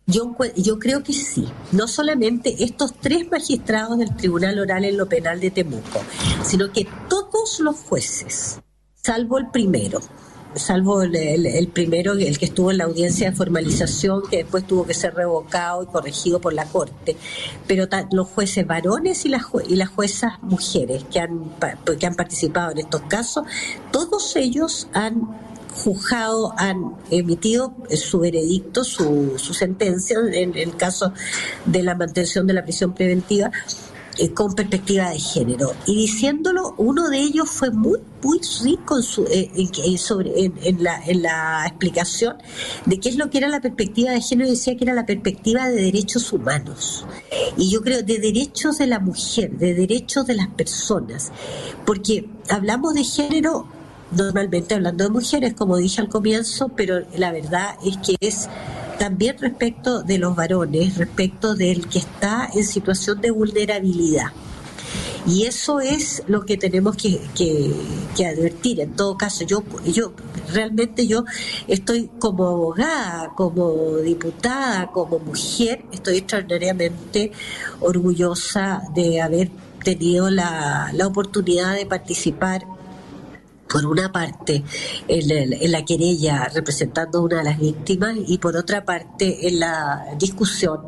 Yo, 0.06 0.36
yo 0.56 0.78
creo 0.78 1.02
que 1.02 1.12
sí. 1.12 1.48
No 1.72 1.88
solamente 1.88 2.62
estos 2.62 2.94
tres 3.00 3.28
magistrados 3.28 3.98
del 3.98 4.14
Tribunal 4.14 4.60
Oral 4.60 4.84
en 4.84 4.96
lo 4.96 5.08
Penal 5.08 5.40
de 5.40 5.50
Temuco, 5.50 6.04
sino 6.44 6.70
que 6.72 6.86
todos 7.08 7.58
los 7.58 7.76
jueces 7.76 8.60
salvo 9.04 9.38
el 9.38 9.48
primero, 9.48 10.00
salvo 10.54 11.02
el, 11.02 11.68
primero, 11.72 12.12
el 12.12 12.38
que 12.38 12.44
estuvo 12.44 12.70
en 12.70 12.78
la 12.78 12.84
audiencia 12.84 13.30
de 13.30 13.36
formalización, 13.36 14.22
que 14.30 14.38
después 14.38 14.64
tuvo 14.64 14.86
que 14.86 14.94
ser 14.94 15.12
revocado 15.14 15.82
y 15.82 15.86
corregido 15.86 16.40
por 16.40 16.52
la 16.52 16.66
Corte. 16.66 17.16
Pero 17.66 17.88
los 18.12 18.28
jueces 18.28 18.64
varones 18.64 19.24
y 19.24 19.28
las, 19.28 19.42
y 19.68 19.74
las 19.74 19.88
juezas 19.88 20.34
mujeres 20.42 21.02
que 21.10 21.18
han, 21.18 21.50
que 21.98 22.06
han 22.06 22.14
participado 22.14 22.70
en 22.70 22.78
estos 22.78 23.02
casos, 23.02 23.44
todos 23.90 24.36
ellos 24.36 24.86
han 24.92 25.36
juzgado, 25.74 26.54
han 26.56 26.94
emitido 27.10 27.74
su 27.90 28.20
veredicto, 28.20 28.84
su, 28.84 29.32
su 29.36 29.52
sentencia 29.52 30.18
en 30.32 30.56
el 30.56 30.76
caso 30.76 31.12
de 31.64 31.82
la 31.82 31.96
mantención 31.96 32.46
de 32.46 32.52
la 32.52 32.62
prisión 32.62 32.94
preventiva 32.94 33.50
eh, 34.18 34.32
con 34.32 34.54
perspectiva 34.54 35.10
de 35.10 35.18
género. 35.18 35.72
Y 35.86 35.94
diciéndolo, 35.94 36.74
uno 36.76 37.08
de 37.08 37.18
ellos 37.18 37.48
fue 37.48 37.70
muy, 37.70 37.98
muy 38.22 38.40
rico 38.62 38.96
en, 38.98 39.02
su, 39.02 39.24
eh, 39.24 39.50
en, 39.54 39.98
sobre, 39.98 40.32
en, 40.44 40.82
la, 40.82 41.02
en 41.06 41.22
la 41.22 41.64
explicación 41.66 42.36
de 42.84 43.00
qué 43.00 43.08
es 43.08 43.16
lo 43.16 43.30
que 43.30 43.38
era 43.38 43.48
la 43.48 43.60
perspectiva 43.60 44.10
de 44.10 44.20
género 44.20 44.50
decía 44.50 44.76
que 44.76 44.84
era 44.84 44.94
la 44.94 45.06
perspectiva 45.06 45.68
de 45.68 45.82
derechos 45.82 46.32
humanos. 46.32 47.06
Y 47.56 47.70
yo 47.70 47.80
creo 47.80 48.02
de 48.02 48.18
derechos 48.18 48.78
de 48.78 48.86
la 48.86 48.98
mujer, 48.98 49.50
de 49.52 49.74
derechos 49.74 50.26
de 50.26 50.34
las 50.34 50.48
personas. 50.48 51.32
Porque 51.86 52.28
hablamos 52.48 52.94
de 52.94 53.04
género 53.04 53.66
normalmente 54.10 54.74
hablando 54.74 55.04
de 55.04 55.10
mujeres, 55.10 55.54
como 55.54 55.76
dije 55.76 56.00
al 56.00 56.08
comienzo, 56.08 56.68
pero 56.76 57.00
la 57.16 57.32
verdad 57.32 57.76
es 57.84 57.96
que 57.98 58.16
es 58.20 58.48
también 58.98 59.36
respecto 59.38 60.02
de 60.02 60.18
los 60.18 60.36
varones, 60.36 60.96
respecto 60.96 61.54
del 61.54 61.88
que 61.88 61.98
está 61.98 62.48
en 62.54 62.64
situación 62.64 63.20
de 63.20 63.30
vulnerabilidad. 63.30 64.32
Y 65.26 65.44
eso 65.44 65.80
es 65.80 66.24
lo 66.26 66.44
que 66.44 66.56
tenemos 66.56 66.96
que, 66.96 67.20
que, 67.36 68.26
advertir. 68.26 68.80
En 68.80 68.94
todo 68.94 69.16
caso, 69.16 69.44
yo, 69.44 69.62
yo 69.84 70.12
realmente 70.52 71.06
yo 71.06 71.24
estoy 71.68 72.10
como 72.18 72.48
abogada, 72.48 73.32
como 73.36 73.96
diputada, 73.98 74.90
como 74.90 75.20
mujer, 75.20 75.84
estoy 75.92 76.18
extraordinariamente 76.18 77.30
orgullosa 77.80 78.82
de 78.94 79.20
haber 79.20 79.50
tenido 79.84 80.28
la, 80.28 80.90
la 80.92 81.06
oportunidad 81.06 81.74
de 81.74 81.86
participar 81.86 82.64
por 83.68 83.86
una 83.86 84.12
parte 84.12 84.62
en, 85.08 85.72
la 85.72 85.84
querella 85.84 86.48
representando 86.52 87.18
a 87.18 87.22
una 87.22 87.38
de 87.38 87.44
las 87.44 87.58
víctimas 87.58 88.16
y 88.26 88.38
por 88.38 88.56
otra 88.56 88.84
parte 88.84 89.48
en 89.48 89.60
la 89.60 90.14
discusión 90.18 90.80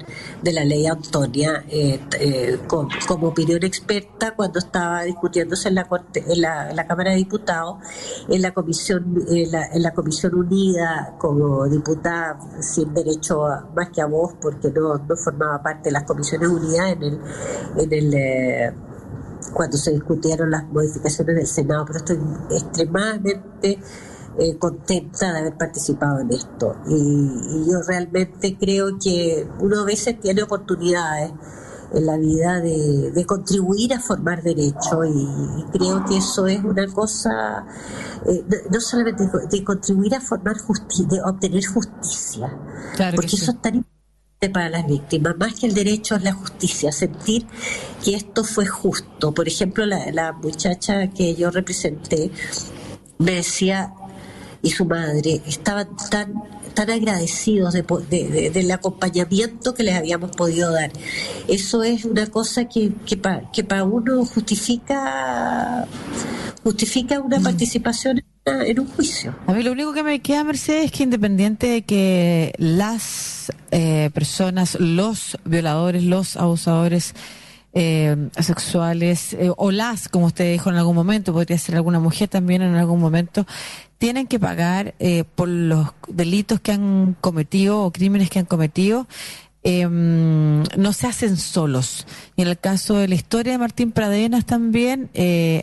de 0.43 0.53
la 0.53 0.65
ley 0.65 0.87
Antonia 0.87 1.65
eh, 1.69 2.01
eh, 2.19 2.59
como 2.69 3.29
opinión 3.29 3.65
experta 3.65 4.35
cuando 4.35 4.59
estaba 4.59 5.03
discutiéndose 5.03 5.69
en 5.69 5.77
la, 5.77 5.89
en 6.15 6.77
la, 6.77 6.87
Cámara 6.87 7.13
de 7.13 7.17
Diputados, 7.17 7.79
en 8.29 8.43
la 8.43 8.53
comisión 8.53 9.25
en 9.29 9.83
la, 9.83 9.95
comisión 9.95 10.35
unida 10.35 11.15
como 11.19 11.67
diputada 11.67 12.39
sin 12.61 12.93
derecho 12.93 13.47
más 13.75 13.89
que 13.91 14.03
a 14.03 14.07
voz 14.07 14.35
porque 14.41 14.71
no, 14.71 14.99
no 14.99 15.17
formaba 15.17 15.63
parte 15.63 15.85
de 15.85 15.93
las 15.93 16.05
comisiones 16.05 16.49
unidas 16.49 16.93
en 16.93 17.03
el 17.03 17.21
en 17.79 17.93
el 17.93 18.15
eh, 18.15 18.73
cuando 19.53 19.77
se 19.77 19.93
discutieron 19.93 20.51
las 20.51 20.65
modificaciones 20.69 21.37
del 21.37 21.47
Senado, 21.47 21.85
pero 21.87 21.99
estoy 21.99 22.19
extremadamente 22.51 23.79
eh, 24.37 24.59
contenta 24.59 25.33
de 25.33 25.39
haber 25.39 25.57
participado 25.57 26.21
en 26.21 26.33
esto. 26.33 26.77
Y, 26.89 27.71
yo 27.71 27.81
realmente 27.87 28.57
creo 28.59 28.99
que 28.99 29.47
uno 29.61 29.81
a 29.81 29.85
veces 29.85 30.21
tiene 30.21 30.43
oportunidades 30.43 31.33
en 31.93 32.07
la 32.07 32.17
vida 32.17 32.61
de, 32.61 33.25
contribuir 33.27 33.95
a 33.95 34.01
formar 34.01 34.43
derecho 34.43 35.05
y, 35.05 35.65
creo 35.73 36.05
que 36.05 36.17
eso 36.17 36.49
es 36.49 36.63
una 36.65 36.87
cosa, 36.89 37.65
eh, 38.27 38.45
no, 38.73 38.81
solamente 38.81 39.29
de, 39.49 39.65
contribuir 39.65 40.17
a 40.17 40.21
formar 40.21 40.59
justicia, 40.59 41.07
de 41.09 41.23
obtener 41.23 41.65
justicia, 41.67 42.59
porque 43.15 43.37
eso 43.37 43.53
es 43.53 43.63
tan 43.63 43.77
importante 43.77 44.51
para 44.53 44.69
las 44.69 44.87
víctimas, 44.89 45.37
más 45.39 45.55
que 45.55 45.67
el 45.67 45.75
derecho 45.75 46.17
es 46.17 46.25
la 46.25 46.33
justicia, 46.33 46.91
sentir 46.91 47.47
que 48.05 48.15
esto 48.15 48.45
fue 48.45 48.67
justo. 48.67 49.33
Por 49.33 49.49
ejemplo, 49.49 49.87
la, 49.87 50.33
muchacha 50.33 51.09
que 51.09 51.35
yo 51.35 51.51
representé 51.51 52.31
me 53.19 53.33
decía, 53.33 53.95
y 54.63 54.71
su 54.71 54.85
madre, 54.85 55.41
estaban 55.47 55.89
tan, 56.11 56.35
tan 56.75 56.91
agradecidos 56.91 57.73
de, 57.73 58.51
del 58.53 58.71
acompañamiento 58.71 59.75
que 59.75 59.85
les 59.85 59.97
habíamos 59.97 60.33
podido 60.33 60.71
dar. 60.71 60.93
Eso 61.49 61.83
es 61.83 62.05
una 62.05 62.27
cosa 62.27 62.67
que, 62.67 62.93
que 63.07 63.65
para 63.65 63.85
uno 63.85 64.25
justifica, 64.27 65.87
justifica 66.63 67.21
una 67.21 67.41
mm. 67.41 67.43
participación 67.43 68.23
en 68.45 68.81
un 68.81 68.87
juicio. 68.89 69.35
A 69.47 69.55
mí 69.55 69.63
lo 69.63 69.73
único 69.73 69.95
que 69.95 70.03
me 70.03 70.21
queda, 70.21 70.45
Mercedes, 70.45 70.87
es 70.87 70.93
que 70.93 71.05
independiente 71.05 71.67
de 71.69 71.83
que 71.83 72.53
las 72.59 73.51
eh, 73.71 74.11
personas, 74.13 74.79
los 74.79 75.39
violadores, 75.45 76.05
los 76.05 76.37
abusadores 76.37 77.15
eh, 77.77 78.29
sexuales, 78.39 79.33
eh, 79.33 79.51
o 79.57 79.73
las, 79.73 80.09
como 80.09 80.27
usted 80.27 80.53
dijo 80.53 80.71
en 80.71 80.77
algún 80.77 80.95
momento, 80.95 81.33
podría 81.33 81.59
ser 81.59 81.75
alguna 81.75 81.99
mujer 81.99 82.29
también 82.29 82.63
en 82.63 82.77
algún 82.77 83.01
momento, 83.01 83.49
tienen 83.99 84.29
que 84.29 84.39
pagar 84.39 84.95
eh, 85.01 85.25
por 85.35 85.49
los 85.49 85.89
delitos 86.07 86.61
que 86.61 86.71
han 86.71 87.17
cometido 87.21 87.83
o 87.83 87.91
crímenes 87.91 88.31
que 88.31 88.39
han 88.39 88.45
cometido. 88.45 89.09
Em, 89.65 90.63
no 90.77 90.93
se 90.93 91.09
hacen 91.09 91.37
solos. 91.37 92.07
Y 92.37 92.43
en 92.43 92.49
el 92.49 92.59
caso 92.61 92.95
de 92.95 93.09
la 93.09 93.17
historia 93.17 93.55
de 93.55 93.59
Martín 93.59 93.91
Pradenas 93.91 94.45
también 94.45 95.11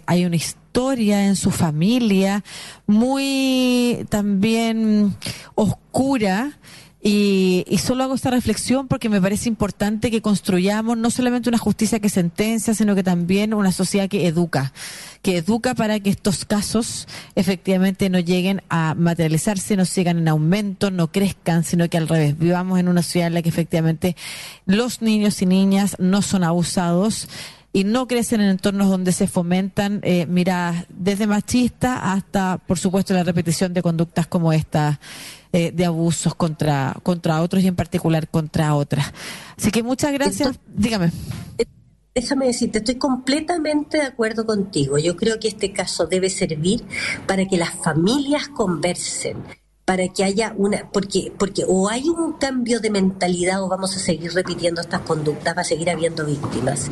hay 0.06 0.26
una 0.26 0.36
historia 0.36 1.28
en 1.28 1.38
su 1.38 1.50
familia, 1.52 2.44
muy 2.88 4.06
también 4.10 5.16
oscura. 5.56 6.58
Y, 7.04 7.66
solo 7.84 8.04
hago 8.04 8.14
esta 8.14 8.30
reflexión 8.30 8.88
porque 8.88 9.10
me 9.10 9.20
parece 9.20 9.50
importante 9.50 10.12
que 10.12 10.22
construyamos 10.22 10.98
no 10.98 11.10
solamente 11.10 11.50
una 11.50 11.58
justicia 11.58 12.00
que 12.00 12.10
sentencia, 12.10 12.76
sino 12.76 12.94
que 12.94 13.02
también 13.02 13.56
una 13.56 13.72
sociedad 13.72 14.08
que 14.08 14.28
educa, 14.28 14.72
que 15.24 15.38
educa 15.38 15.74
para 15.74 16.00
que 16.00 16.12
estos 16.12 16.46
casos 16.46 17.08
efectivamente 17.34 18.08
no 18.12 18.20
lleguen 18.20 18.62
a 18.70 18.94
materializarse, 18.94 19.76
no 19.76 19.86
sigan 19.86 20.20
en 20.20 20.28
aumento, 20.28 20.92
no 20.92 21.12
crezcan, 21.12 21.64
sino 21.64 21.90
que 21.90 21.98
al 21.98 22.08
revés, 22.08 22.38
vivamos 22.38 22.80
en 22.80 22.88
una 22.88 23.02
sociedad 23.02 23.28
en 23.28 23.34
la 23.34 23.42
que 23.42 23.50
efectivamente 23.50 24.16
los 24.68 25.02
niños 25.02 25.42
y 25.42 25.48
niñas 25.48 25.96
no 25.98 26.22
son 26.22 26.44
abusados 26.44 27.28
y 27.74 27.84
no 27.84 28.08
crecen 28.08 28.42
en 28.42 28.50
entornos 28.50 28.90
donde 28.90 29.12
se 29.12 29.28
fomentan 29.28 30.02
eh, 30.04 30.26
miradas 30.26 30.86
desde 30.90 31.28
machistas 31.28 32.00
hasta, 32.02 32.58
por 32.58 32.78
supuesto, 32.78 33.14
la 33.14 33.24
repetición 33.24 33.74
de 33.74 33.82
conductas 33.82 34.28
como 34.28 34.54
esta. 34.54 35.00
Eh, 35.54 35.74
de 35.74 35.84
abusos 35.84 36.34
contra, 36.34 36.96
contra 37.04 37.42
otros 37.42 37.62
y 37.62 37.68
en 37.68 37.76
particular 37.76 38.30
contra 38.30 38.74
otras. 38.74 39.12
Así 39.58 39.70
que 39.70 39.84
muchas 39.84 40.14
gracias. 40.14 40.58
Dígame. 40.74 41.12
Déjame 42.16 42.48
decirte, 42.48 42.80
estoy 42.80 42.96
completamente 42.96 43.98
de 43.98 44.04
acuerdo 44.04 44.46
contigo. 44.46 44.98
Yo 44.98 45.18
creo 45.18 45.40
que 45.40 45.50
este 45.50 45.74
caso 45.74 46.08
debe 46.08 46.30
servir 46.30 46.86
para 47.26 47.46
que 47.46 47.58
las 47.58 47.72
familias 47.72 48.48
conversen, 48.48 49.44
para 49.92 50.08
que 50.08 50.24
haya 50.24 50.54
una, 50.56 50.90
porque, 50.90 51.34
porque 51.38 51.66
o 51.68 51.90
hay 51.90 52.08
un 52.08 52.32
cambio 52.38 52.80
de 52.80 52.90
mentalidad 52.90 53.62
o 53.62 53.68
vamos 53.68 53.94
a 53.98 54.00
seguir 54.00 54.32
repitiendo 54.32 54.80
estas 54.80 55.02
conductas, 55.02 55.58
va 55.58 55.64
a 55.64 55.66
seguir 55.66 55.90
habiendo 55.90 56.26
víctimas. 56.26 56.90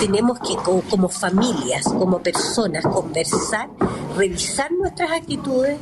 Tenemos 0.00 0.40
que, 0.40 0.56
como, 0.56 1.08
familias, 1.08 1.84
como 1.84 2.20
personas, 2.24 2.82
conversar, 2.82 3.70
revisar 4.16 4.72
nuestras 4.72 5.12
actitudes 5.12 5.78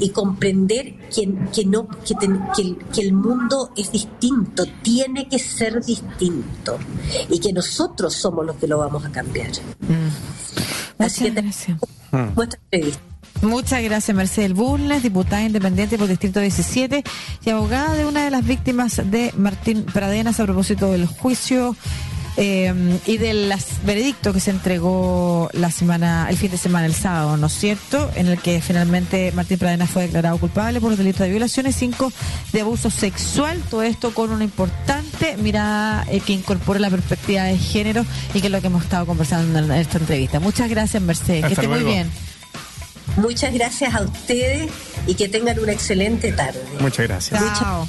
y 0.00 0.10
comprender 0.10 0.96
que, 1.14 1.32
que 1.54 1.64
no, 1.64 1.86
que, 1.86 2.16
que, 2.92 3.00
el, 3.00 3.12
mundo 3.12 3.70
es 3.76 3.92
distinto, 3.92 4.64
tiene 4.82 5.28
que 5.28 5.38
ser 5.38 5.80
distinto 5.80 6.76
y 7.30 7.38
que 7.38 7.52
nosotros 7.52 8.14
somos 8.14 8.44
los 8.44 8.56
que 8.56 8.66
lo 8.66 8.78
vamos 8.78 9.04
a 9.04 9.12
cambiar. 9.12 9.52
Mm. 9.82 11.04
Así 11.04 11.30
que 11.30 11.40
nuestra 11.40 12.58
entrevista. 12.72 13.13
Muchas 13.42 13.82
gracias, 13.82 14.16
Mercedes 14.16 14.54
Bulnes, 14.54 15.02
diputada 15.02 15.42
independiente 15.42 15.98
por 15.98 16.08
Distrito 16.08 16.40
17 16.40 17.04
y 17.44 17.50
abogada 17.50 17.94
de 17.94 18.06
una 18.06 18.24
de 18.24 18.30
las 18.30 18.44
víctimas 18.44 19.00
de 19.04 19.32
Martín 19.36 19.84
Pradenas 19.84 20.40
a 20.40 20.44
propósito 20.44 20.92
del 20.92 21.06
juicio 21.06 21.76
eh, 22.36 22.98
y 23.06 23.16
del 23.18 23.54
veredicto 23.84 24.32
que 24.32 24.40
se 24.40 24.50
entregó 24.50 25.48
la 25.52 25.70
semana, 25.70 26.26
el 26.28 26.36
fin 26.36 26.50
de 26.50 26.56
semana, 26.56 26.86
el 26.86 26.94
sábado, 26.94 27.36
¿no 27.36 27.46
es 27.46 27.52
cierto? 27.52 28.10
En 28.16 28.26
el 28.26 28.38
que 28.38 28.60
finalmente 28.60 29.30
Martín 29.32 29.58
Pradenas 29.58 29.90
fue 29.90 30.02
declarado 30.02 30.38
culpable 30.38 30.80
por 30.80 30.90
los 30.90 30.98
delitos 30.98 31.20
de 31.20 31.30
violaciones, 31.30 31.76
cinco 31.76 32.12
de 32.52 32.62
abuso 32.62 32.90
sexual, 32.90 33.62
todo 33.70 33.82
esto 33.82 34.12
con 34.12 34.32
una 34.32 34.42
importante 34.42 35.36
mirada 35.36 36.04
eh, 36.08 36.20
que 36.20 36.32
incorpora 36.32 36.80
la 36.80 36.90
perspectiva 36.90 37.44
de 37.44 37.56
género 37.56 38.04
y 38.34 38.40
que 38.40 38.48
es 38.48 38.52
lo 38.52 38.60
que 38.60 38.66
hemos 38.66 38.82
estado 38.82 39.06
conversando 39.06 39.58
en 39.58 39.70
esta 39.70 39.98
entrevista. 39.98 40.40
Muchas 40.40 40.68
gracias, 40.68 41.02
Mercedes. 41.02 41.46
que 41.46 41.52
esté 41.52 41.68
muy 41.68 41.84
bien. 41.84 42.10
Muchas 43.16 43.52
gracias 43.52 43.94
a 43.94 44.02
ustedes 44.02 44.70
y 45.06 45.14
que 45.14 45.28
tengan 45.28 45.58
una 45.58 45.72
excelente 45.72 46.32
tarde. 46.32 46.60
Muchas 46.80 47.06
gracias. 47.06 47.58
Chao. 47.58 47.86